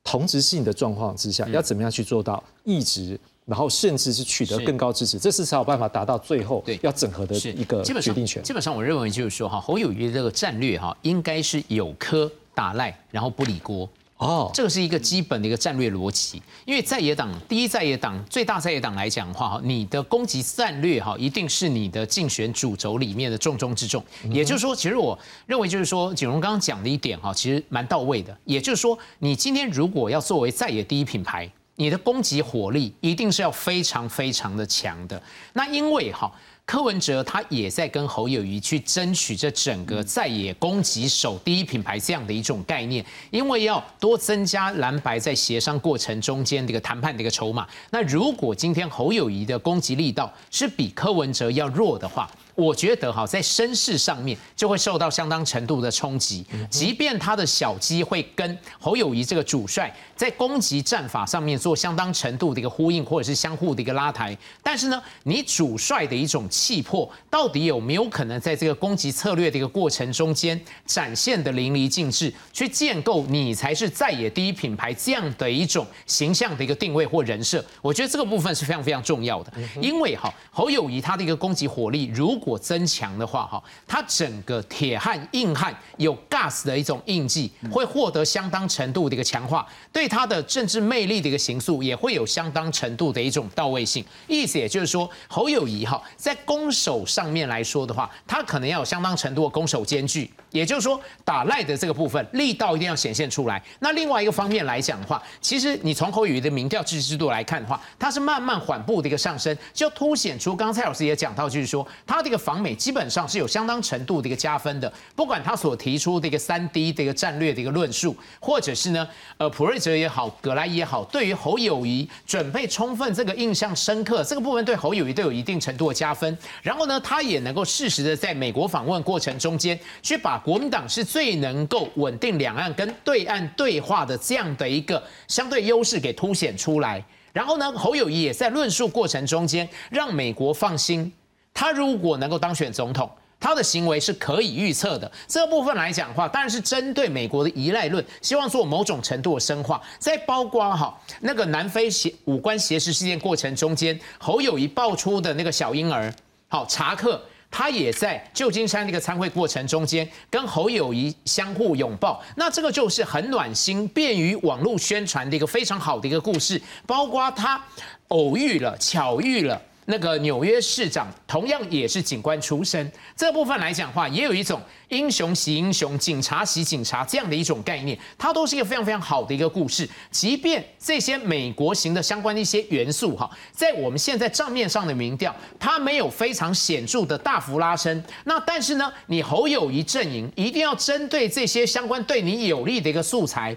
[0.05, 3.19] 同质性的状况之下，要怎么样去做到一直？
[3.45, 8.41] 然后甚至是取得更高支持，这是才有办法达到最后要整合的一个决定权。
[8.41, 13.89] 基本上，我认为就是说哈，侯友谊这个战略哈，应该是有科打赖，然后不理锅。
[14.17, 16.41] 哦，这个是一个基本的一个战略逻辑。
[16.63, 24.01] 因为在野党第一在野党最大在野党来讲的话哈，你的攻击战略哈，一定是你的竞选主轴里面的重中之重。
[24.29, 28.37] 也就是说，其实我认为就是说，景荣刚刚讲的一点哈，其实蛮到位的。
[28.45, 31.51] 也就是说，你今天如果要作为在野第一品牌。
[31.75, 35.21] 你的攻击火力一定是要非常非常的强的。
[35.53, 36.31] 那因为哈，
[36.65, 47.67] 柯文哲他也在跟侯友谊去争取这整个在野攻击手第一品牌这样的一种概念，因为要多增加蓝白在协商过程中间的一个谈判的一个筹码。
[47.89, 56.45] 那如果今天侯友谊的攻击力道是比柯文哲要弱的话，我觉得哈，在声势上面就会受到相当程度的冲击。
[56.69, 77.63] 即便他的小鸡会跟侯友谊这个主帅在攻击战法上面做相当程度的一个呼应，或者是相互的一个拉抬，但是呢，你主帅的一种气魄，到底有没有可能在这个攻击策略的一个过程中间展现的淋漓尽致，去建构你才是在野第一品牌这样的一种形象的一个定位或人设？
[77.81, 79.51] 我觉得这个部分是非常非常重要的，
[79.81, 94.03] 因为哈，侯友谊他的一个攻击火力如果增强的话，哈，他整个铁汉硬汉有 gas 的一种印记，会获得相当程度的一个强化，对他的政治魅力的一个形塑也会有相当程度的一种到位性。
[94.27, 103.61] 意思也就是说，侯友谊哈在攻守上面来说的话，他可能要有相当程度的攻守兼具，也就是说打赖的这个部分力道一定要显现出来。
[103.79, 126.37] 那另外一个方面来讲的话，其实你从侯友谊的民调支持度来看的话，它是慢慢缓步的一个上升，就凸显出刚刚蔡老师也讲到，就是说他这个访美基本上是有相当程度的一个加分的，不管他所提出的一个三 D 的一个战略的一个论述，或者是呢，呃，普瑞泽也好，葛莱也好，对于侯友谊准备充分这个印象深刻，这个部分对侯友谊都有一定程度的加分。
[126.61, 137.03] 然后呢，他也能够适时的在美国访问过程中间，去把国民党是最能够稳定两岸跟对岸对话的这样的一个相对优势给凸显出来。
[137.31, 141.11] 然后呢，侯友谊也在论述过程中间让美国放心，
[141.53, 145.11] 他如果能够当选总统，他的行为是可以预测的。
[145.27, 149.81] 这部分来讲的话，当然是针对美国的依赖论，希望做某种程度的深化。
[149.97, 156.13] 在包括哈那个南非协五官挟持事件过程中间，侯友谊爆出的那个小婴儿，
[156.47, 157.19] 好查克。
[157.55, 166.59] 他也在旧金山那个参会过程中间跟侯友谊相互拥抱，那这个就是很暖心、便于网络宣传的一个非常好的一个故事。
[166.87, 167.63] 包括他
[168.07, 172.91] 偶遇了、巧遇了那个纽约市长，同样也是警官出身。
[173.15, 179.87] 这部分来讲话，也有一种英雄惜英雄、警察惜警察这样的一种概念，它都是一个非常非常好的一个故事。
[180.09, 188.03] 即便这些美国型的相关的一些元素哈，在我们现在账面上的民调，它没有非常显著的大幅拉升。
[188.23, 193.55] 那但是呢，你侯友谊阵营一定要针对这些相关对你有利的一个素材。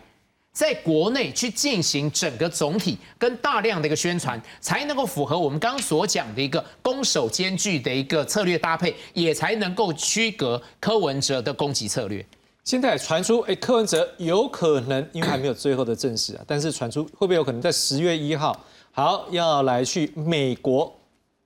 [0.56, 12.24] 在国内去进行整个总体跟大量的一个宣传，才能够符合我们刚刚所讲的一个攻守兼具的一个策略搭配，也才能够区隔柯文哲的攻击策略。
[12.64, 18.58] 现在传出，哎，柯文哲有可能，因为还没有最后的证实啊，但是传出会不会有可能在十月一号，
[18.92, 20.90] 好要来去美国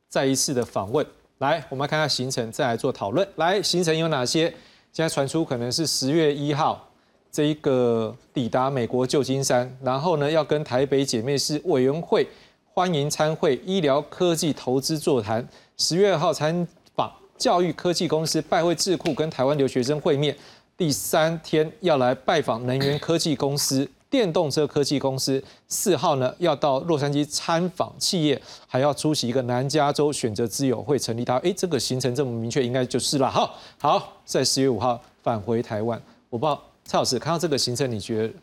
[0.08, 1.04] 再一次的访问？
[1.38, 3.26] 来，我们来看看行程，再来做讨论。
[3.34, 4.44] 来，行程有哪些？
[4.92, 6.86] 现在传出可能是十月一号。
[7.32, 12.26] 这一个抵达美国旧金山，然后呢，要跟台北姐妹市委员会
[12.74, 15.46] 欢迎参会医疗科技投资座谈。
[15.76, 20.36] 十月二号参访教育科技公司，拜会智库，跟台湾留学生会面。
[20.76, 25.42] 第三天要来拜访能源科技公司、电动车科技公司。
[25.68, 31.24] 四号呢，要到洛杉矶参访企业，还要出席一个南加州选择自由会成立。
[31.24, 33.30] 他哎，这个行程这么明确，应该就是了。
[33.30, 36.00] 好，好，在十月五号返回台湾。
[36.28, 36.60] 我不知道。
[36.90, 38.34] 蔡老师看到这个行程，你觉得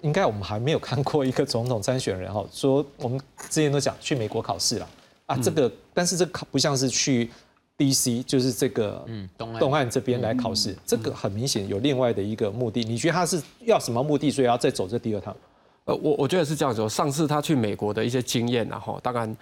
[0.00, 2.42] 应该我们还没有看过一个总统参选人哈？
[2.50, 3.20] 说我们
[3.50, 4.88] 之前都讲去美国考试了
[5.26, 7.30] 啊，这个但是这考不像是去
[7.76, 12.82] D.C.，就是这个嗯东东岸这边来考试，这个很明显有另外的一个目的。
[12.82, 15.36] 你觉得他是要什么目的，所以要再走这第二趟？
[15.84, 16.88] 呃，我我觉得是这样子。
[16.88, 19.36] 上次他去美国的一些经验然后当然。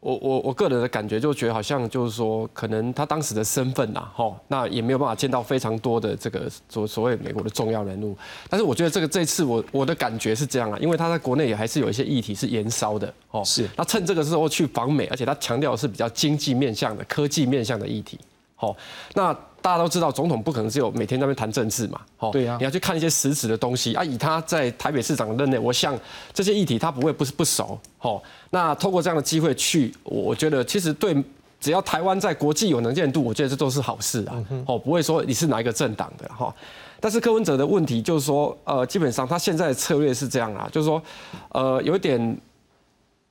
[0.00, 8.16] 我我我个人的感觉就觉得好像就是说，可能他当时的身份呐，吼，那也没有办法见到非常多的这个所所谓美国的重要人物。
[8.48, 13.68] 但是我觉得这个这次我我的感觉是这样啊，因为他在国内也还是有一些议题是延烧的，哦，是。
[13.76, 18.18] 那趁这个时候去访美，而且他强调的是比较经济面向的、科技面向的议题，
[18.54, 18.76] 好，
[19.14, 19.36] 那。
[19.66, 24.04] 大家都知道，总统不可能只有每天在那边谈政治嘛，哦，对呀，你要去看一些实质的东西啊。
[24.04, 25.98] 以他在台北市长的任内，我想
[26.32, 31.20] 这些议题他不会不是不熟，哦，那透过这样的机会去，我觉得其实对
[31.60, 34.36] 只要台湾在国际有能见度，我觉得这都是好事啊，
[34.66, 36.54] 哦，不会说你是哪一个政党的哈。
[37.00, 41.02] 但是柯文哲的问题就是说，呃，基本上他现在的策略是这样啊，就是说，
[41.48, 42.38] 呃，有点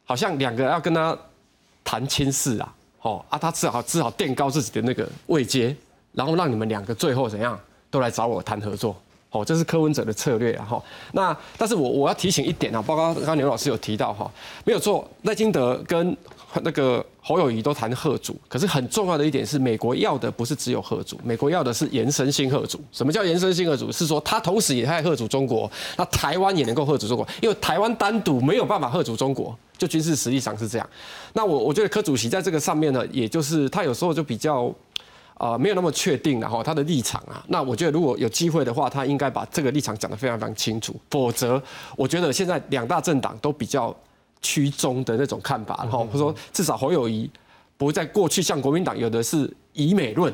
[0.03, 1.17] 好像两个要跟他
[1.81, 5.73] 谈亲事啊，哦啊，他只好只好垫高自己的那个位阶。
[6.15, 7.59] 然后让你们两个最后怎样
[7.91, 8.95] 都来找我谈合作，
[9.31, 10.83] 哦，这是柯文哲的策略啊哈。
[11.11, 14.31] 那但是我我要提醒一点啊，包括刚刚牛老师有提到哈，
[14.63, 16.15] 没有错，赖金德跟
[16.63, 22.79] 那个侯友谊都谈贺主，可是很重要的一点是，美国要的不是只有贺主，美国要的是延伸性贺主。
[22.93, 23.91] 什么叫延伸性贺主？
[23.91, 30.89] 是说他同时也在贺主中国，那台湾也能够贺主中国，因为台湾单独没有办法贺主中国，就军事实力上是这样。
[31.33, 34.73] 那我我觉得柯主席在这个上面呢，也就是他有时候就比较。
[35.35, 41.61] 啊，没有那么确定，然后他的立场啊，那我觉得如果有机会的话，他应该把这个立场讲得非常非常清楚，否则
[41.97, 43.93] 我觉得现在两大政党都比较
[44.41, 47.29] 趋中的那种看法，然后说至少侯友谊
[47.77, 50.33] 不会在过去像国民党有的是以美论，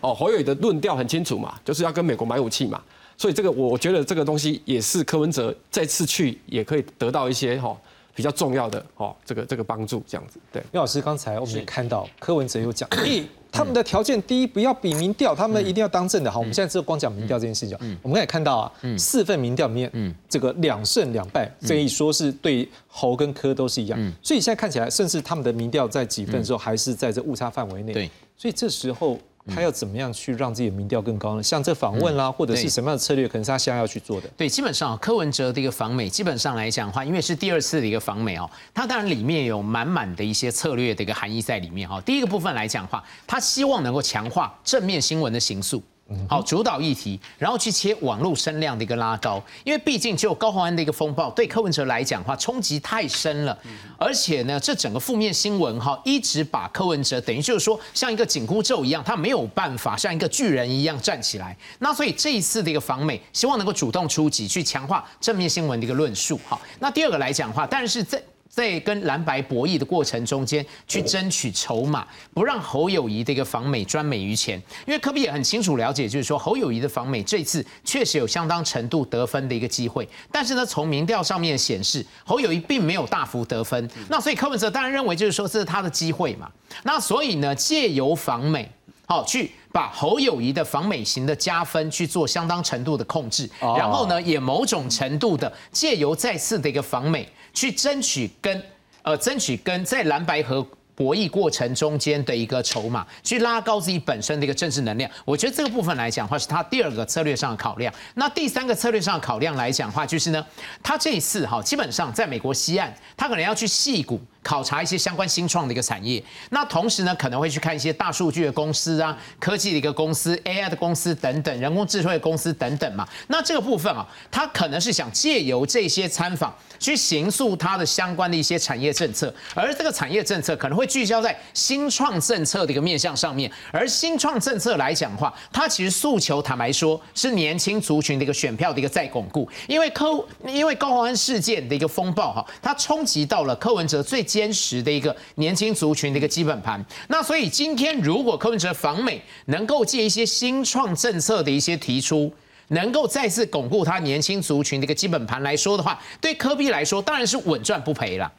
[0.00, 2.80] 哦，侯友谊的论调很清楚嘛，就是要跟美国买武器嘛，
[3.18, 7.76] 所以这个我觉得这个东西也是柯文哲再次去也可以得到一些哈。
[8.18, 10.60] 比较重要的哦，这个这个帮助这样子，对。
[10.72, 16.28] 廖老师刚才我们也看到柯文哲有讲，一 他们的条件第一不要比民调，他们一定要当政的。
[16.28, 17.78] 好，我们现在只有光讲民调这件事情。
[18.02, 23.96] 我们刚才看到啊，四份民调里面，这个两胜两败，可以说是对侯跟柯都是一样。
[24.20, 27.92] 所以现在看起来，甚至他们的民调在几份之后还是在这误差范围内。
[27.92, 29.16] 对，所以这时候。
[29.54, 31.42] 他要怎么样去让自己的民调更高呢？
[31.42, 34.28] 像这访问啦，或者是什么样的策略，可能是他现在要去做的。
[34.36, 42.00] 对，基本上柯文哲的一个访美，基本上来讲的话，因为是第二次的一个访美哦，他当然里面有满满的一些策略的一个含义在里面哈。
[42.02, 45.82] 第一个部分来讲的话，他希望能够强化正面新闻的形塑。
[46.26, 53.56] 好，主导议题，然后去切网络声量的一个拉高，因为毕竟就高鸿安的一个风暴，对柯文哲来讲的话，冲击太深了，
[53.98, 61.54] 而且呢，这整个负面新闻哈，一直把柯文哲等于就是说像一个紧箍咒一样，他没有办法像一个巨人一样站起来。
[61.80, 66.40] 那所以这一次的一个访美，希望能够主动出击，去强化正面新闻的一个论述。
[66.46, 68.22] 好，那第二个来讲的话，但是在
[68.58, 72.04] 在跟蓝白博弈的过程中间，去争取筹码，
[72.34, 74.60] 不让侯友谊的一个访美专美于前。
[74.84, 83.88] 因为科比也很清楚了解，就是说侯友谊的访美这次确实有相当程度得分的一个机会，但是呢，从民调上面显示，侯友谊并没有大幅得分。
[84.08, 86.50] 那所以柯文哲当然认为，就是说这是他的机会嘛。
[86.82, 88.68] 那所以呢，借由访美，
[89.06, 97.28] 好去把侯友谊的访美型的加分去做相当程度的控制，然后呢，也某种程度的借由再次的一个访美。
[97.58, 98.62] 去争取跟
[99.02, 105.10] 呃争取跟在蓝白河博弈过程中间的一个筹码，去拉高自己本身的一个政治能量。
[105.24, 107.92] 我觉得这个部分来讲的话，是他第二个策略上的考量。
[108.14, 110.46] 那第三个策略上的考量来讲的话，就是呢，
[110.80, 114.20] 他这一次哈，基本上在美国西岸，他可能要去戏股。
[114.42, 123.06] 考察一些相关新创的一个产业，那同时呢，可能会去看一些大数据的公司啊，科技的一个公司，AI 的公司等等，人工智慧的公司等等嘛。
[123.26, 133.50] 那这个部分啊，他可能是想借由这些参访去形塑他的相关的一些产业政策，而这个产业政策可能会聚焦在新创政策的一个面向上面。
[133.72, 144.27] 而新创政策来讲的话，它其实诉求坦白说是年轻族群的一个选票的一个再巩固，因为柯因为高鸿安事件的一个风暴哈，它冲击到了柯文哲最。
[144.28, 152.30] 坚实的一个年轻族群的一个基本盘，那所以今天如果柯文哲访美能够借一些新创政策的一些提出，
[152.68, 158.30] 能够再次巩固他年轻族群的一个基本盘来说的话，对科比来说当然是稳赚不赔了。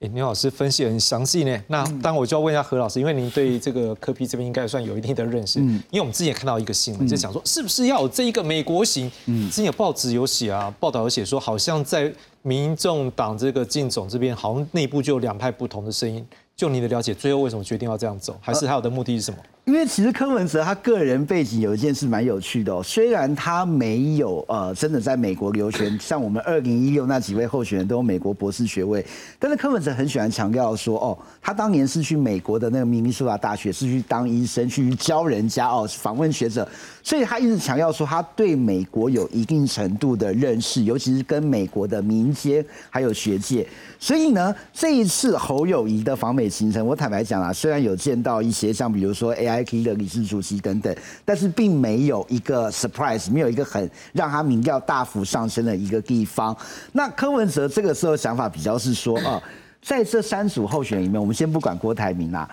[0.00, 1.58] 哎，牛老师分析很详细呢。
[1.68, 5.58] 那当然我就要问一下何老师，因为您对这个科比这边应该算有一定的认识。
[5.58, 9.10] 嗯，因为我们之前看到一个新闻，就讲说是不是要有这一个美国型？
[9.24, 12.12] 嗯，之前有报纸有写啊，报道有写说，好像在
[12.46, 16.24] 民众党这个进总这边，好像内部就有两派不同的声音。
[16.54, 18.38] 就你的了解，最后为什么决定要这样走？
[18.40, 19.38] 还是他有的目的是什么？
[19.66, 29.04] 因为其实柯文哲他个人背景有一件事蛮有趣的哦，虽然他没有呃真的在美国留学，像我们二零一六那几位候选人都有美国博士学位，
[29.40, 36.66] 但是柯文哲很喜欢强调说哦，他当年是去美国的那个明尼苏达大学是去当医生去教人家哦，访问学者，
[37.02, 43.66] 所以他一直强调说他对美国有一定程度的认识，尤其是跟美国的民间还有学界，
[43.98, 49.55] 所以呢这一次侯友谊的访美行程，我坦白讲啊，虽然有见到一些像比如说 AI。
[49.56, 49.82] I.K.
[49.82, 50.94] 的理事主席等等，
[51.24, 56.56] 但是并没有一个 surprise，没有一个很让他民调大幅上升的一个地方。
[56.92, 59.42] 那柯文哲这个时候想法比较是说，啊，
[59.82, 62.48] 在这三组候选里面，我们先不管郭台铭啦。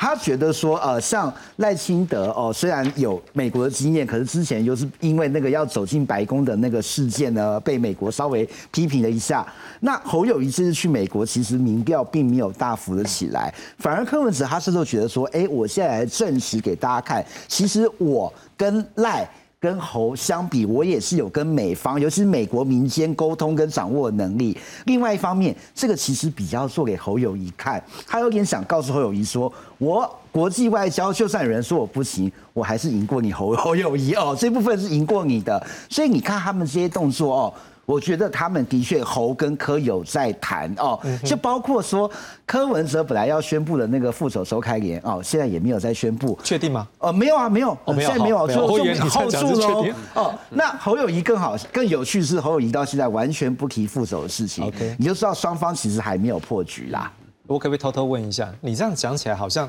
[0.00, 9.44] 他觉得说，呃，像赖清德哦，虽然有美国的经验，可是之前就是因为那个要走进白宫的那个事件呢，被美国稍微批评了一下。
[9.80, 19.28] 那侯友谊这次去美国，其实民调并没有大幅的起来，反而柯文哲他是都觉得说，哎，我现在来证实给大家看，其实我跟赖。
[19.60, 24.56] 跟侯相比，我也是有跟美方，尤其是美国民间沟通跟掌握的能力。
[24.86, 35.60] 另外一方面，这个其实比较做给侯友谊看，他有点想告诉侯友谊说，我国际外交就算有人说我不行，我还是赢过你侯侯友谊哦，这部分是赢过你的。
[35.90, 37.54] 所以你看他们这些动作哦。
[37.88, 42.08] 我觉得他们的确侯跟柯有在谈哦，就包括说
[42.44, 46.86] 柯文哲本来要宣布的那个副手周开联哦，现在也没有在宣布，确定吗？
[46.98, 49.86] 哦，没有啊，没有，现在没有，就就后住喽。
[50.12, 57.10] 哦，那侯友谊更好，更有趣是侯友谊到现在完全不提副手的事情，OK，你就知道双方其实还没有破局啦。
[57.46, 59.66] 我可不可以偷偷问一下，你这样讲起来好像？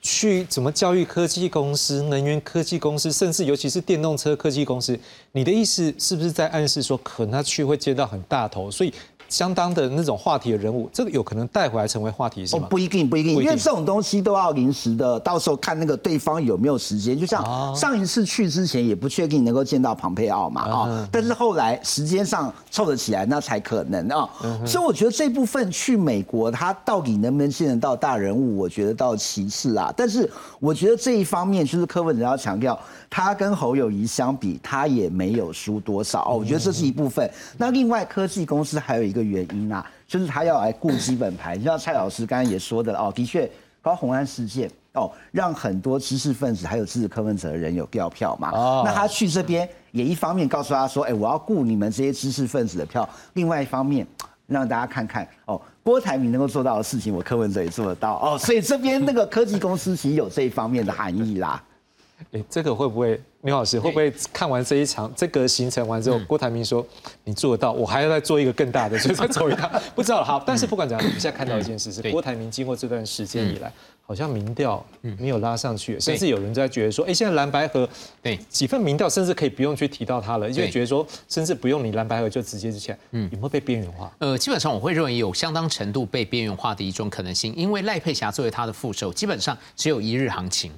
[0.00, 4.98] 去怎么教育科技公司、能源科技公司，甚至尤其是电动车科技公司？
[5.32, 8.92] 你的意思是不是在暗示说，可能他去会接到很大头，所以？
[9.28, 12.66] 相当的那种话题的人物，这个有可能带回来成为话题是吗？
[12.70, 17.18] 不一定，不一定，因为这种东西都要临时的，到时候看那个对方有没有时间。
[17.18, 24.28] 就像上一次去之前也不确定能够见到庞佩奥嘛啊，但是后来时间上凑得起来，那才可能啊。
[24.66, 29.92] 所以我觉得这部分去美国，他到底能不能见得到大人物，我觉得到其次啊。
[29.96, 32.78] 但是我觉得这一方面就是柯文哲要强调。
[33.10, 36.36] 他跟侯友谊相比，他也没有输多少哦。
[36.36, 37.28] 我觉得这是一部分。
[37.56, 41.58] 那另外科技公司还有一个原因啊，就是他要来顾基本盘。
[41.58, 43.50] 就像蔡老师刚刚也说的哦，的确
[43.80, 48.50] 高红安事件哦，让很多知识分子还有支持柯文哲的人有掉票嘛。
[48.52, 48.82] 哦。
[48.84, 53.08] 那他去这边也一方面告诉他说，哎，我要顾你们这些知识分子的票。
[53.34, 54.06] 另外一方面，
[54.46, 58.38] 让大家看看哦，郭台铭能够做到的事情，我柯文哲也做得到哦。
[58.38, 61.62] 所以这边那个科技公司其实有这一方面的含义啦。
[62.32, 66.84] 哎，这个会不会，刘老师会不会看完这一场这个行程完之后，郭台铭说
[67.22, 70.42] 你做得到，我还要再做一个更大的，所以 再走一趟，不知道好。
[70.44, 73.72] 但是不管怎样，我们现在看到一件事是，郭台铭经过这段时间以来，
[74.04, 77.88] 好像民调没有拉上去，甚至有人在觉得说，哎，现在蓝白河
[78.20, 78.36] 对。
[78.48, 84.10] 几份民调，甚至可以不用去提到他了，因为觉得说，甚至不用你蓝白河就直接之前，嗯，有没有被边缘化？
[84.18, 90.72] 呃，基本上我会认为有相当程度被边缘化的一种可能性，因为赖佩霞作为他的副手，基本上只有一日行情。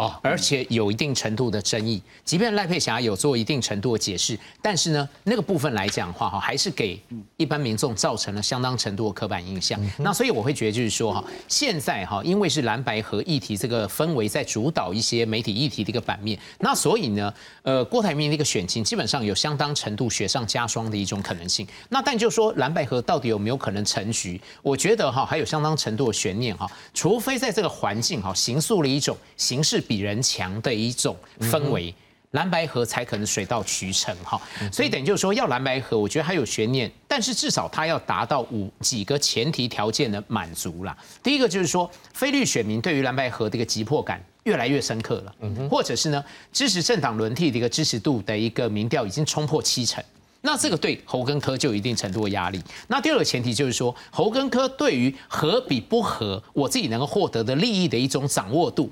[0.00, 6.98] 哦，而且有一定程度的争议，即便赖佩霞有做一定程度的解释，但是呢，那个部分来讲的话，哈，还是给
[7.36, 9.78] 一般民众造成了相当程度的刻板印象。
[9.98, 21.68] 那所以我会觉得就是说，哈，现在哈，因为是蓝白和议题这个氛围在主导一些媒体议题的一个版面，那所以呢，呃，郭台铭的一个选情基本上有相当程度雪上加霜的一种可能性。
[21.90, 29.84] 那但就说蓝白和到底有没有可能成局，我觉得哈，还有相当程度的悬念哈，除非在这个环境哈，形塑了一种形式。
[29.90, 31.92] 比人强的一种氛围，
[32.30, 34.40] 蓝白河才可能水到渠成哈。
[34.70, 40.96] 所以等于就是说，要蓝白河，我觉得还有悬念，但是至少它要达到五几个前提条件的满足啦。
[41.24, 45.34] 第一个就是说，菲律选民对于蓝白河的一个急迫感越来越深刻了，
[45.68, 50.00] 或者是呢，支持政党轮替的一个支持度的一个民调已经冲破七成，
[50.42, 52.62] 那这个对侯根科就有一定程度的压力。
[52.86, 58.88] 那第二个前提就是说，侯根科对于和比不合，我自己能够获得的利益的一种掌握度。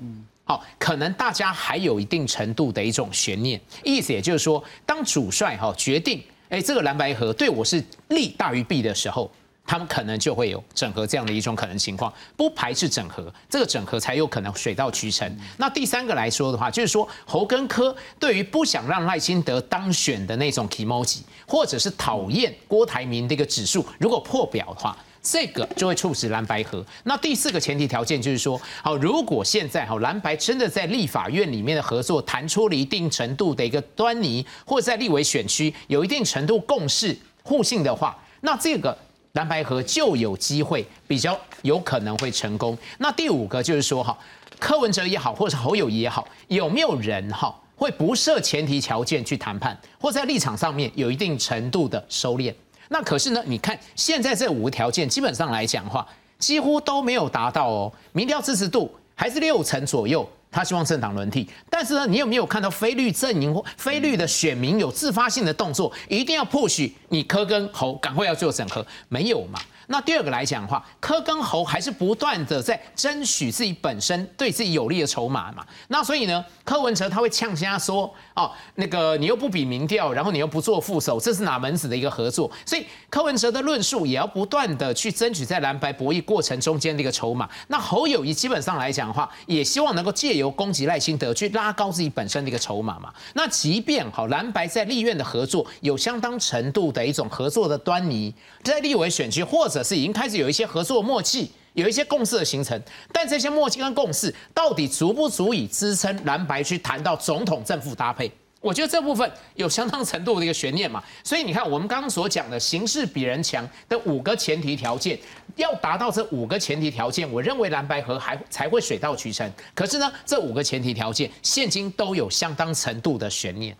[0.49, 9.29] 好，可能大家还有一定程度的一种悬念，意思也就是说，当主帅哈决定，哎，这个蓝白河对我是利大于弊的时候，
[9.63, 15.31] 他们可能就会有整合这样的一种可能情况，不排斥整合，这个整合才有可能水到渠成。
[15.57, 24.97] 那第三个来说的话，就是说侯根科对于不想让赖清德当选的那种 emoji，或者是讨厌郭台铭的一个指数，如果破表的话。
[25.21, 26.85] 这个就会促使蓝白合。
[27.03, 38.97] 那第四个前提条件就是说，好，如果现在好蓝白真的在立法院里面的合作谈出了一定程度的一个端倪，或在立委选区有一定程度共识互信的话，那这个
[39.33, 42.77] 蓝白合就有机会比较有可能会成功。
[42.97, 44.17] 那第五个就是说，哈，
[44.59, 52.53] 柯文哲也好，或者侯友谊也好，有没有人哈会不设前提条件去谈判，或在立场上面有一定程度的收敛？
[52.91, 53.41] 那可是呢？
[53.45, 56.05] 你看现在这五个条件，基本上来讲的话，
[56.39, 57.93] 几乎都没有达到哦。
[58.11, 61.47] 民调支持度还是六成左右，他希望政党轮替。
[61.69, 68.85] 但是呢，你有没有看到非绿阵营或 非绿的选民有自发性的动作，一定要迫许你柯跟侯赶快要做整合？
[69.07, 69.59] 没有嘛？
[69.91, 75.65] 那第二个来讲的话，柯跟侯还是不断的在争取自己本身对自己有利的筹码嘛。
[75.87, 82.49] 那所以呢，柯文哲他会呛瞎说，哦，那个你又不比民调，然后你又不做副手，这是哪门子的一个合作？
[82.63, 87.49] 所以柯文哲的论述也要不断的去争取在蓝白博弈过程中间的一个筹码。
[87.69, 93.11] 那侯友谊基本上来讲的话，也希望能够借由攻击赖清德去拉高自己本身的一个筹码嘛。
[93.33, 98.31] 那即便好蓝白在立院的合作有相当程度的一种合作的端倪，
[98.63, 108.31] 在立委选区或者是已经开始有一些合作默契，有一些共识的形成，但这些默契跟共识到底足不足以支撑蓝白去谈到总统正负搭配？
[108.61, 115.17] 我觉得这部分有相当程度的一个悬念嘛，所以你看我们刚刚所讲的形势比人强的五个前提条件，
[115.55, 119.49] 要达到这五个前提条件，我认为蓝白河还才会水到渠成。
[119.73, 123.73] 可是呢，这五个前提条件现今都有相当程度的悬念。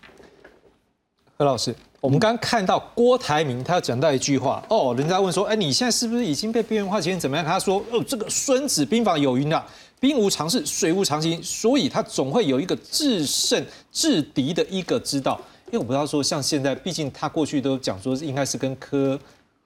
[1.36, 6.98] 何老师，我们刚看到郭台铭他讲到一句话哦，人家问说，哎，你现在是不是已经被边缘化？
[6.98, 7.44] 今天怎么样？
[7.44, 9.66] 他说，哦，这个《孙子兵法》有云啊。
[10.00, 15.38] 兵无常势，水无常形，所以他总会有一个制胜制敌的一个之道。
[15.66, 19.18] 因为我不知道说，像现在，毕竟他过去都讲说应该是跟柯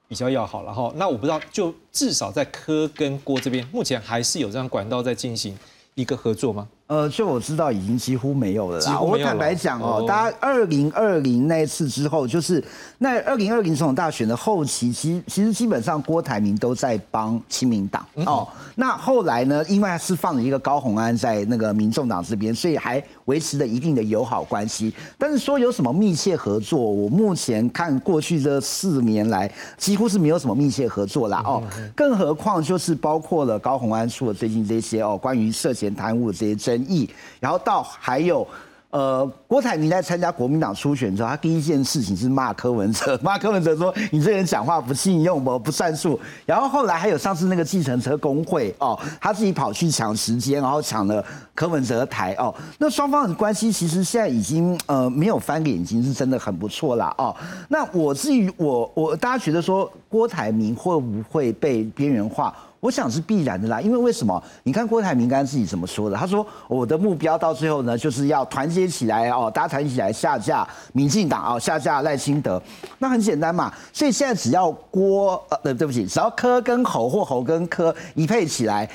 [0.09, 0.91] 比较要好了哈。
[0.97, 5.57] 那我不知道，就至少在柯跟郭这边，目前还是有这样管道在进行
[5.93, 6.67] 一个合作吗？
[6.87, 8.99] 呃，就我知道已经几乎没有了啦。
[8.99, 12.63] 我坦白讲哦，大家二零二零那一次之后，就是
[12.99, 18.47] 那二零二零总统大选的后期，其其实基本上郭台铭都在帮亲民党哦。
[18.75, 24.91] 那后来呢，因为是放了一个高虹安在那个民众党这边，所以还维持了一定的友好关系。
[25.17, 31.61] 但是说有什么密切合作，我目前看过去这四年来，几乎是没有什么密切合作啦哦。
[31.95, 36.55] 更何况就是包括了高鸿安说的最近这些哦，关于涉嫌贪污的这些。
[36.55, 37.09] 争议，
[37.39, 38.47] 然后到还有，
[38.95, 46.17] 呃，郭台铭在参加国民党初选之后，他第一件事情是骂柯文哲， 骂柯文哲说你这人讲话不信用，不不算数。
[46.45, 51.21] 然后后来还有上次那个计程车工会哦，他自己跑去抢时间，然后抢了
[51.53, 52.55] 柯文哲的台哦。
[52.77, 57.35] 那双方的关系其实现在已经呃没有翻脸，已经是真的很不错了哦。
[57.67, 62.55] 那我至于我我大家觉得说郭台铭会不会被边缘化？
[62.85, 64.43] 我想是必然的啦，因为为什么？
[64.61, 66.15] 你看郭台铭刚刚自己怎么说的？
[66.15, 72.61] 他说我的目标到最后呢，就是要团结起来哦，大家团结起来下架民进党哦，下架赖清德。
[72.99, 78.87] 那很简单嘛，所以现在只要郭呃，对不起，只要柯跟侯或侯跟柯一配起来，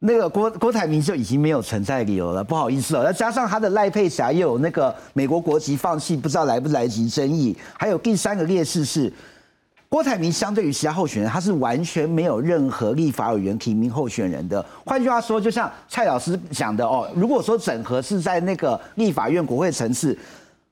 [0.00, 2.42] 那个郭郭台铭就已经没有存在理由了。
[2.42, 7.56] 不好意思哦，再加上他的赖佩霞又有那个美国国籍放弃，不知道来不来及争议。
[7.78, 9.12] 还有第三个劣势是。
[9.90, 14.64] 郭台铭相对于其他候选人，他是完全没有任何立法委员提名候选人的。
[14.86, 20.16] 换句话说，就像蔡老师讲的哦，如果说整合是在那个立法院国会层次，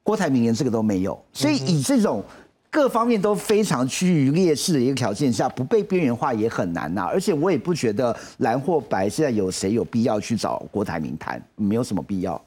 [0.05, 1.21] 郭台铭连这个都没有。
[1.33, 2.23] 所以以这种
[2.71, 7.03] 各方面都非常趋于劣势的一个条件下，不被边缘化也很难呐。
[7.03, 12.41] 而且我也不觉得蓝或白现在有谁有必要去找郭台铭谈，没有什么必要。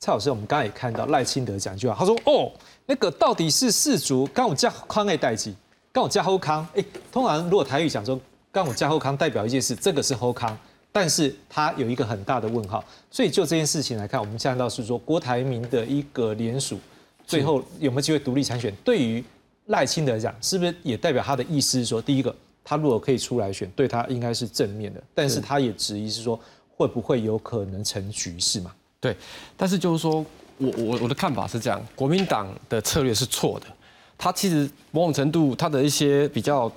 [0.00, 2.50] 蔡老师，我们刚刚也看到赖清德讲一句话，他说：“哦，
[2.86, 5.54] 那个到底是氏族，刚我叫宽爱代际。”
[5.94, 8.20] 刚我加后康，哎，通常如果台语讲说
[8.50, 10.58] 刚我加后康代表一件事，这个是后康，
[10.90, 12.84] 但是它有一个很大的问号。
[13.12, 16.80] 所以就这件事情来看，我们看到是说郭台铭的一个联署，
[17.24, 18.74] 最后有没有机会独立参选？
[18.82, 19.24] 对于
[19.66, 22.34] 赖清德来讲，是不是也代表他的意思是说，第一个，
[22.64, 26.36] 他如果可以出来选，对他应该是正面的，但是他也质疑是说，
[26.76, 28.72] 会不会有可能成局势嘛？
[28.98, 29.16] 对，
[29.56, 30.26] 但是就是说
[30.58, 33.66] 我我我的看法是这样，国民党的策略是错的。
[34.16, 36.70] 他其实某种程度，他的一些比较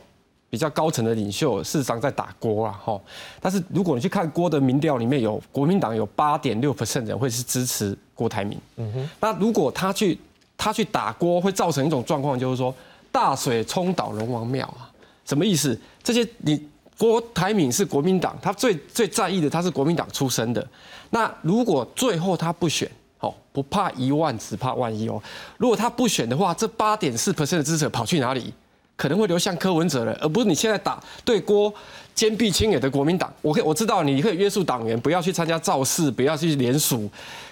[0.50, 3.00] 比较高层的领袖，事实上在打锅啊，哈。
[3.40, 9.10] 但是如果你去看郭的民调里面有国民党有八点六 percent 人会是支持郭台铭，嗯哼。
[9.20, 10.18] 那如果他去
[10.58, 12.74] 他去打锅，会造成一种状况，就是说
[13.12, 14.90] 大水冲倒龙王庙啊，
[15.26, 15.80] 什么意思？
[16.04, 16.68] 这些你
[16.98, 20.68] 郭台铭是国民党，他最最在意的他是国民党出身的，
[21.12, 22.90] 那如果最后他不选。
[23.18, 25.22] 好，不怕一万，只怕万一哦。
[25.58, 28.54] 如果他不选的话，这八点四 percent 的支持跑去哪里？
[28.96, 31.72] 可能会流向柯文哲了，而不是你现在打对郭
[32.16, 33.32] 坚壁清野的国民党。
[33.44, 37.08] 我可以我知道你可以约束党员不要去参加造势，不要去联署。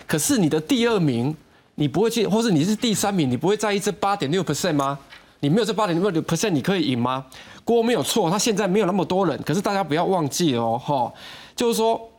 [0.07, 1.36] 可是你的第二名，
[1.76, 4.97] 你不会去，或是你是第三名，你不会在意这八点六 percent 吗？
[5.41, 7.24] 你没有这八点六 percent，你可以赢吗？
[7.63, 9.39] 郭没有错，他现在没有那么多人。
[9.43, 11.13] 可是大家不要忘记哦，哈，
[11.55, 12.09] 就是说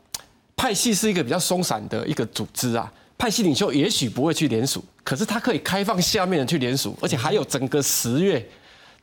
[0.55, 2.93] 派系是一个比较松散的一个组织啊。
[3.19, 8.47] 派系领袖也许不会去联署，可是他可以开放下面人去联署，而且还有整个十月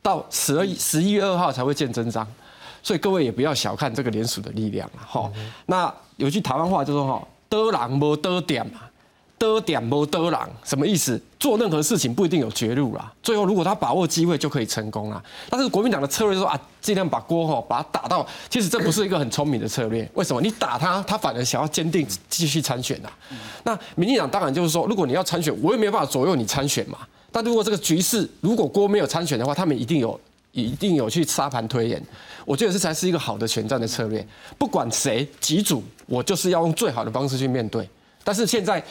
[0.00, 2.26] 到十二十一月二号才会见真章，
[2.82, 5.30] 所以各位也不要小看这个联署的力量了哈。
[5.66, 8.80] 那有句台湾话就说哈，得人无得点嘛。
[9.44, 11.20] 得点不得狼，什么意思？
[11.38, 13.12] 做任何事情不一定有绝路啦。
[13.22, 15.22] 最后如果他把握机会，就可以成功啦。
[15.50, 20.08] 但是国民党的策略说啊，尽量把锅吼把它打到，其实这不是一个很聪明的策略。
[20.14, 20.40] 为什么？
[20.40, 23.10] 你打他，他反而想要坚定继续参选呐。
[23.62, 26.98] 那民进党当然就是说，如果你要参选，我也没有办法左右你参选嘛。
[27.30, 30.18] 但如果这个局势，如果郭没有参选的话，他们一定有
[30.52, 32.02] 一定有去沙盘推演。
[32.46, 34.26] 我觉得这才是一个好的选战的策略。
[34.56, 37.86] 不管谁几组，我就是要用最好的方式去面对。
[38.22, 38.82] 但是现在。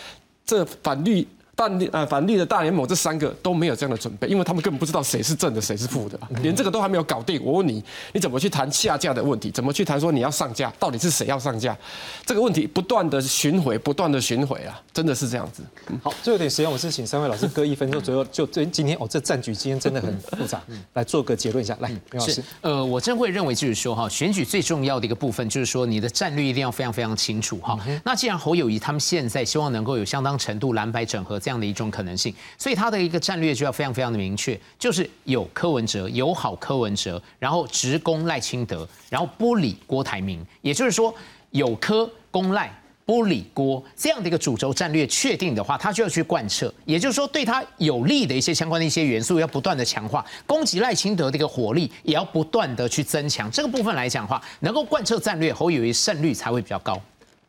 [0.46, 7.42] 这法律绿但呃反绿的大联盟这三个都没有这样的准备，因为他们根本不知道谁是正的，谁是负的，连这个都还没有搞定。
[7.44, 9.52] 我问你，你怎么去谈下架的问题？
[9.52, 10.72] 怎么去谈说你要上架？
[10.80, 11.78] 到底是谁要上架？
[12.26, 15.64] 这个问题不断的巡回，不断的巡回啊，真的是这样子。
[16.02, 20.62] 好，最后一点时间，我是请三位老师各一分钟左右，就今今天哦，这战局今天真的很复杂，
[20.94, 21.78] 来做个结论一下。
[21.80, 27.78] 来，明老师，呃，我真会认为就是说哈，选举最重要的一个部分就是说你的战略一定要非常非常清楚哈。
[28.04, 41.14] 那既然侯友谊他们现在希望能够有相当程度蓝白整合这样的一种可能性，所以他的一个战略就要非常非常的明确，就是有柯文哲，有好柯文哲，然后直攻赖清德，然后不理郭台铭，也就是说
[41.52, 42.74] 有柯攻赖。
[43.06, 53.52] 不理郭这样的一个主轴战略确定的话，他就要去贯彻，也就是说对他有利的一些相关的一些元素要不断的强化，攻击赖清德的一个火力也要不断的去增强。
[53.52, 56.98] 这个部分来讲的话，能够贯彻战略，侯友谊胜率才会比较高。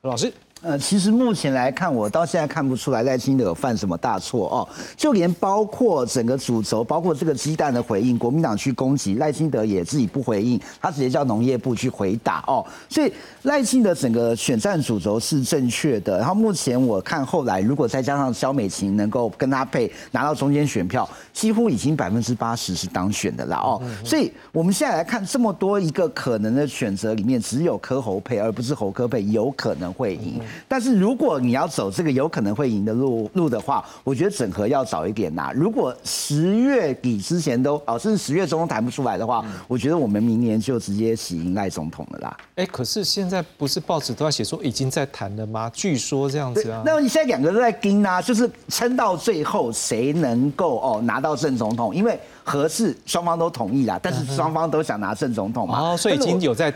[0.03, 0.32] 老师。
[0.64, 4.66] 呃，其实目前来看，我到现在看不出来赖清德犯什么大错哦。
[4.96, 12.64] 就连包括整个主轴，包括这个鸡蛋的回应，国民党去攻击赖清德也自己不回应，他直接叫农业部去回答哦。
[12.88, 13.12] 所以
[13.42, 16.16] 赖清德整个选战主轴是正确的。
[16.16, 23.82] 然后目前我看后来，如果再加上萧美琴能够跟他配拿到中间选票，几乎已经百分之八十是当选的了哦。
[24.03, 30.41] 所以我们现在来看这么多一个可能的选择里面，只有柯侯配，而不是侯柯配，有可能会赢。
[30.66, 35.53] 但是如果你要走这个有可能会赢的路路的话，我觉得整合要早一点拿。
[35.53, 42.37] 如果十月底之前都哦，甚至十月中都谈不出来的话，我觉得我们明年就直接喜迎赖总统了啦。
[42.55, 45.68] 哎，可是现在不是报纸都在写说已经在谈了吗？
[45.74, 46.82] 据说这样子啊。
[46.87, 51.95] 那你现在两个都在盯啊，就是撑到最后谁能够哦拿到正总统？
[51.95, 55.81] 因为合适双方都同意啦，但是双方都想拿正总统嘛。
[55.81, 56.72] 哦，所以已经有在。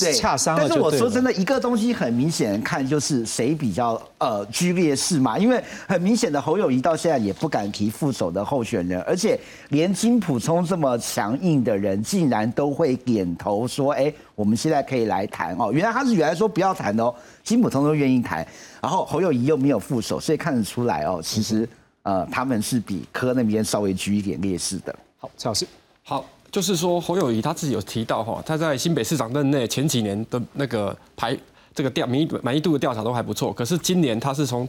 [0.00, 0.64] 对，洽商了。
[0.66, 9.38] 但是我说真的，一个东西很明显看就是谁比较呃居劣势嘛，因为很明显的侯友谊到现在也不敢提副手的候选人，而且
[9.68, 15.70] 连金普聪这么强硬的人，竟然都会点头说，哎，我们现在可以来谈哦。
[15.70, 18.46] 原来他是原来说不要谈的哦，金普聪都愿意谈，
[18.80, 21.68] 然后侯友谊又没有副手，所以看得出来哦，其实
[22.02, 24.94] 呃他们是比柯那边稍微居一点劣势的。
[25.18, 25.66] 好，蔡老师，
[26.02, 26.24] 好。
[26.50, 31.34] 就是说，侯友谊他自己有提到哈，他在新北市长任内前几年的那个排
[31.74, 34.68] 这个调民意满意度的调查都还不错，可是今年他是从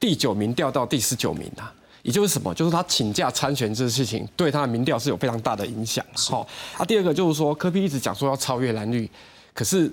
[0.00, 1.72] 第九名掉到第十九名啊，
[2.02, 2.52] 也就是什么？
[2.52, 6.04] 就是他请假参选这个事情对他的民调是有非常大的影响。
[6.16, 6.44] 好，
[6.76, 9.08] 啊，第二个就是说，柯比一直讲说要超越蓝绿，
[9.54, 9.88] 可是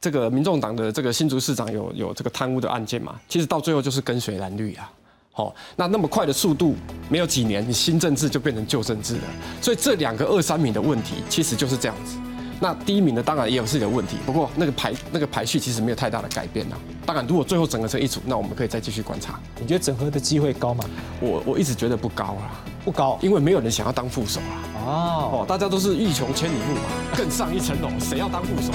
[0.00, 4.90] 这个民众党的这个新竹市长有有这个贪污的案件嘛，其实到最后就是跟随蓝绿啊。
[5.32, 6.74] 好，那那么快的速度，
[7.08, 9.22] 没有几年，你新政治就变成旧政治了。
[9.62, 12.16] 所以这两个二三名的问题，其实就是这样子。
[12.62, 16.76] 那第一名呢，当然也有自己的问题，不过那个排那个排序其实没有太大的改变呐。
[17.06, 19.40] 当然，如果最后整合成一组，那我们可以再继续观察。
[19.58, 20.84] 你觉得整合的机会高吗？
[21.20, 24.52] 我我一直觉得不高啊，不高，因为没有人想要当副手啊。
[24.84, 26.82] 哦，哦，大家都是欲穷千里目嘛，
[27.16, 28.72] 更上一层楼，谁要当副手？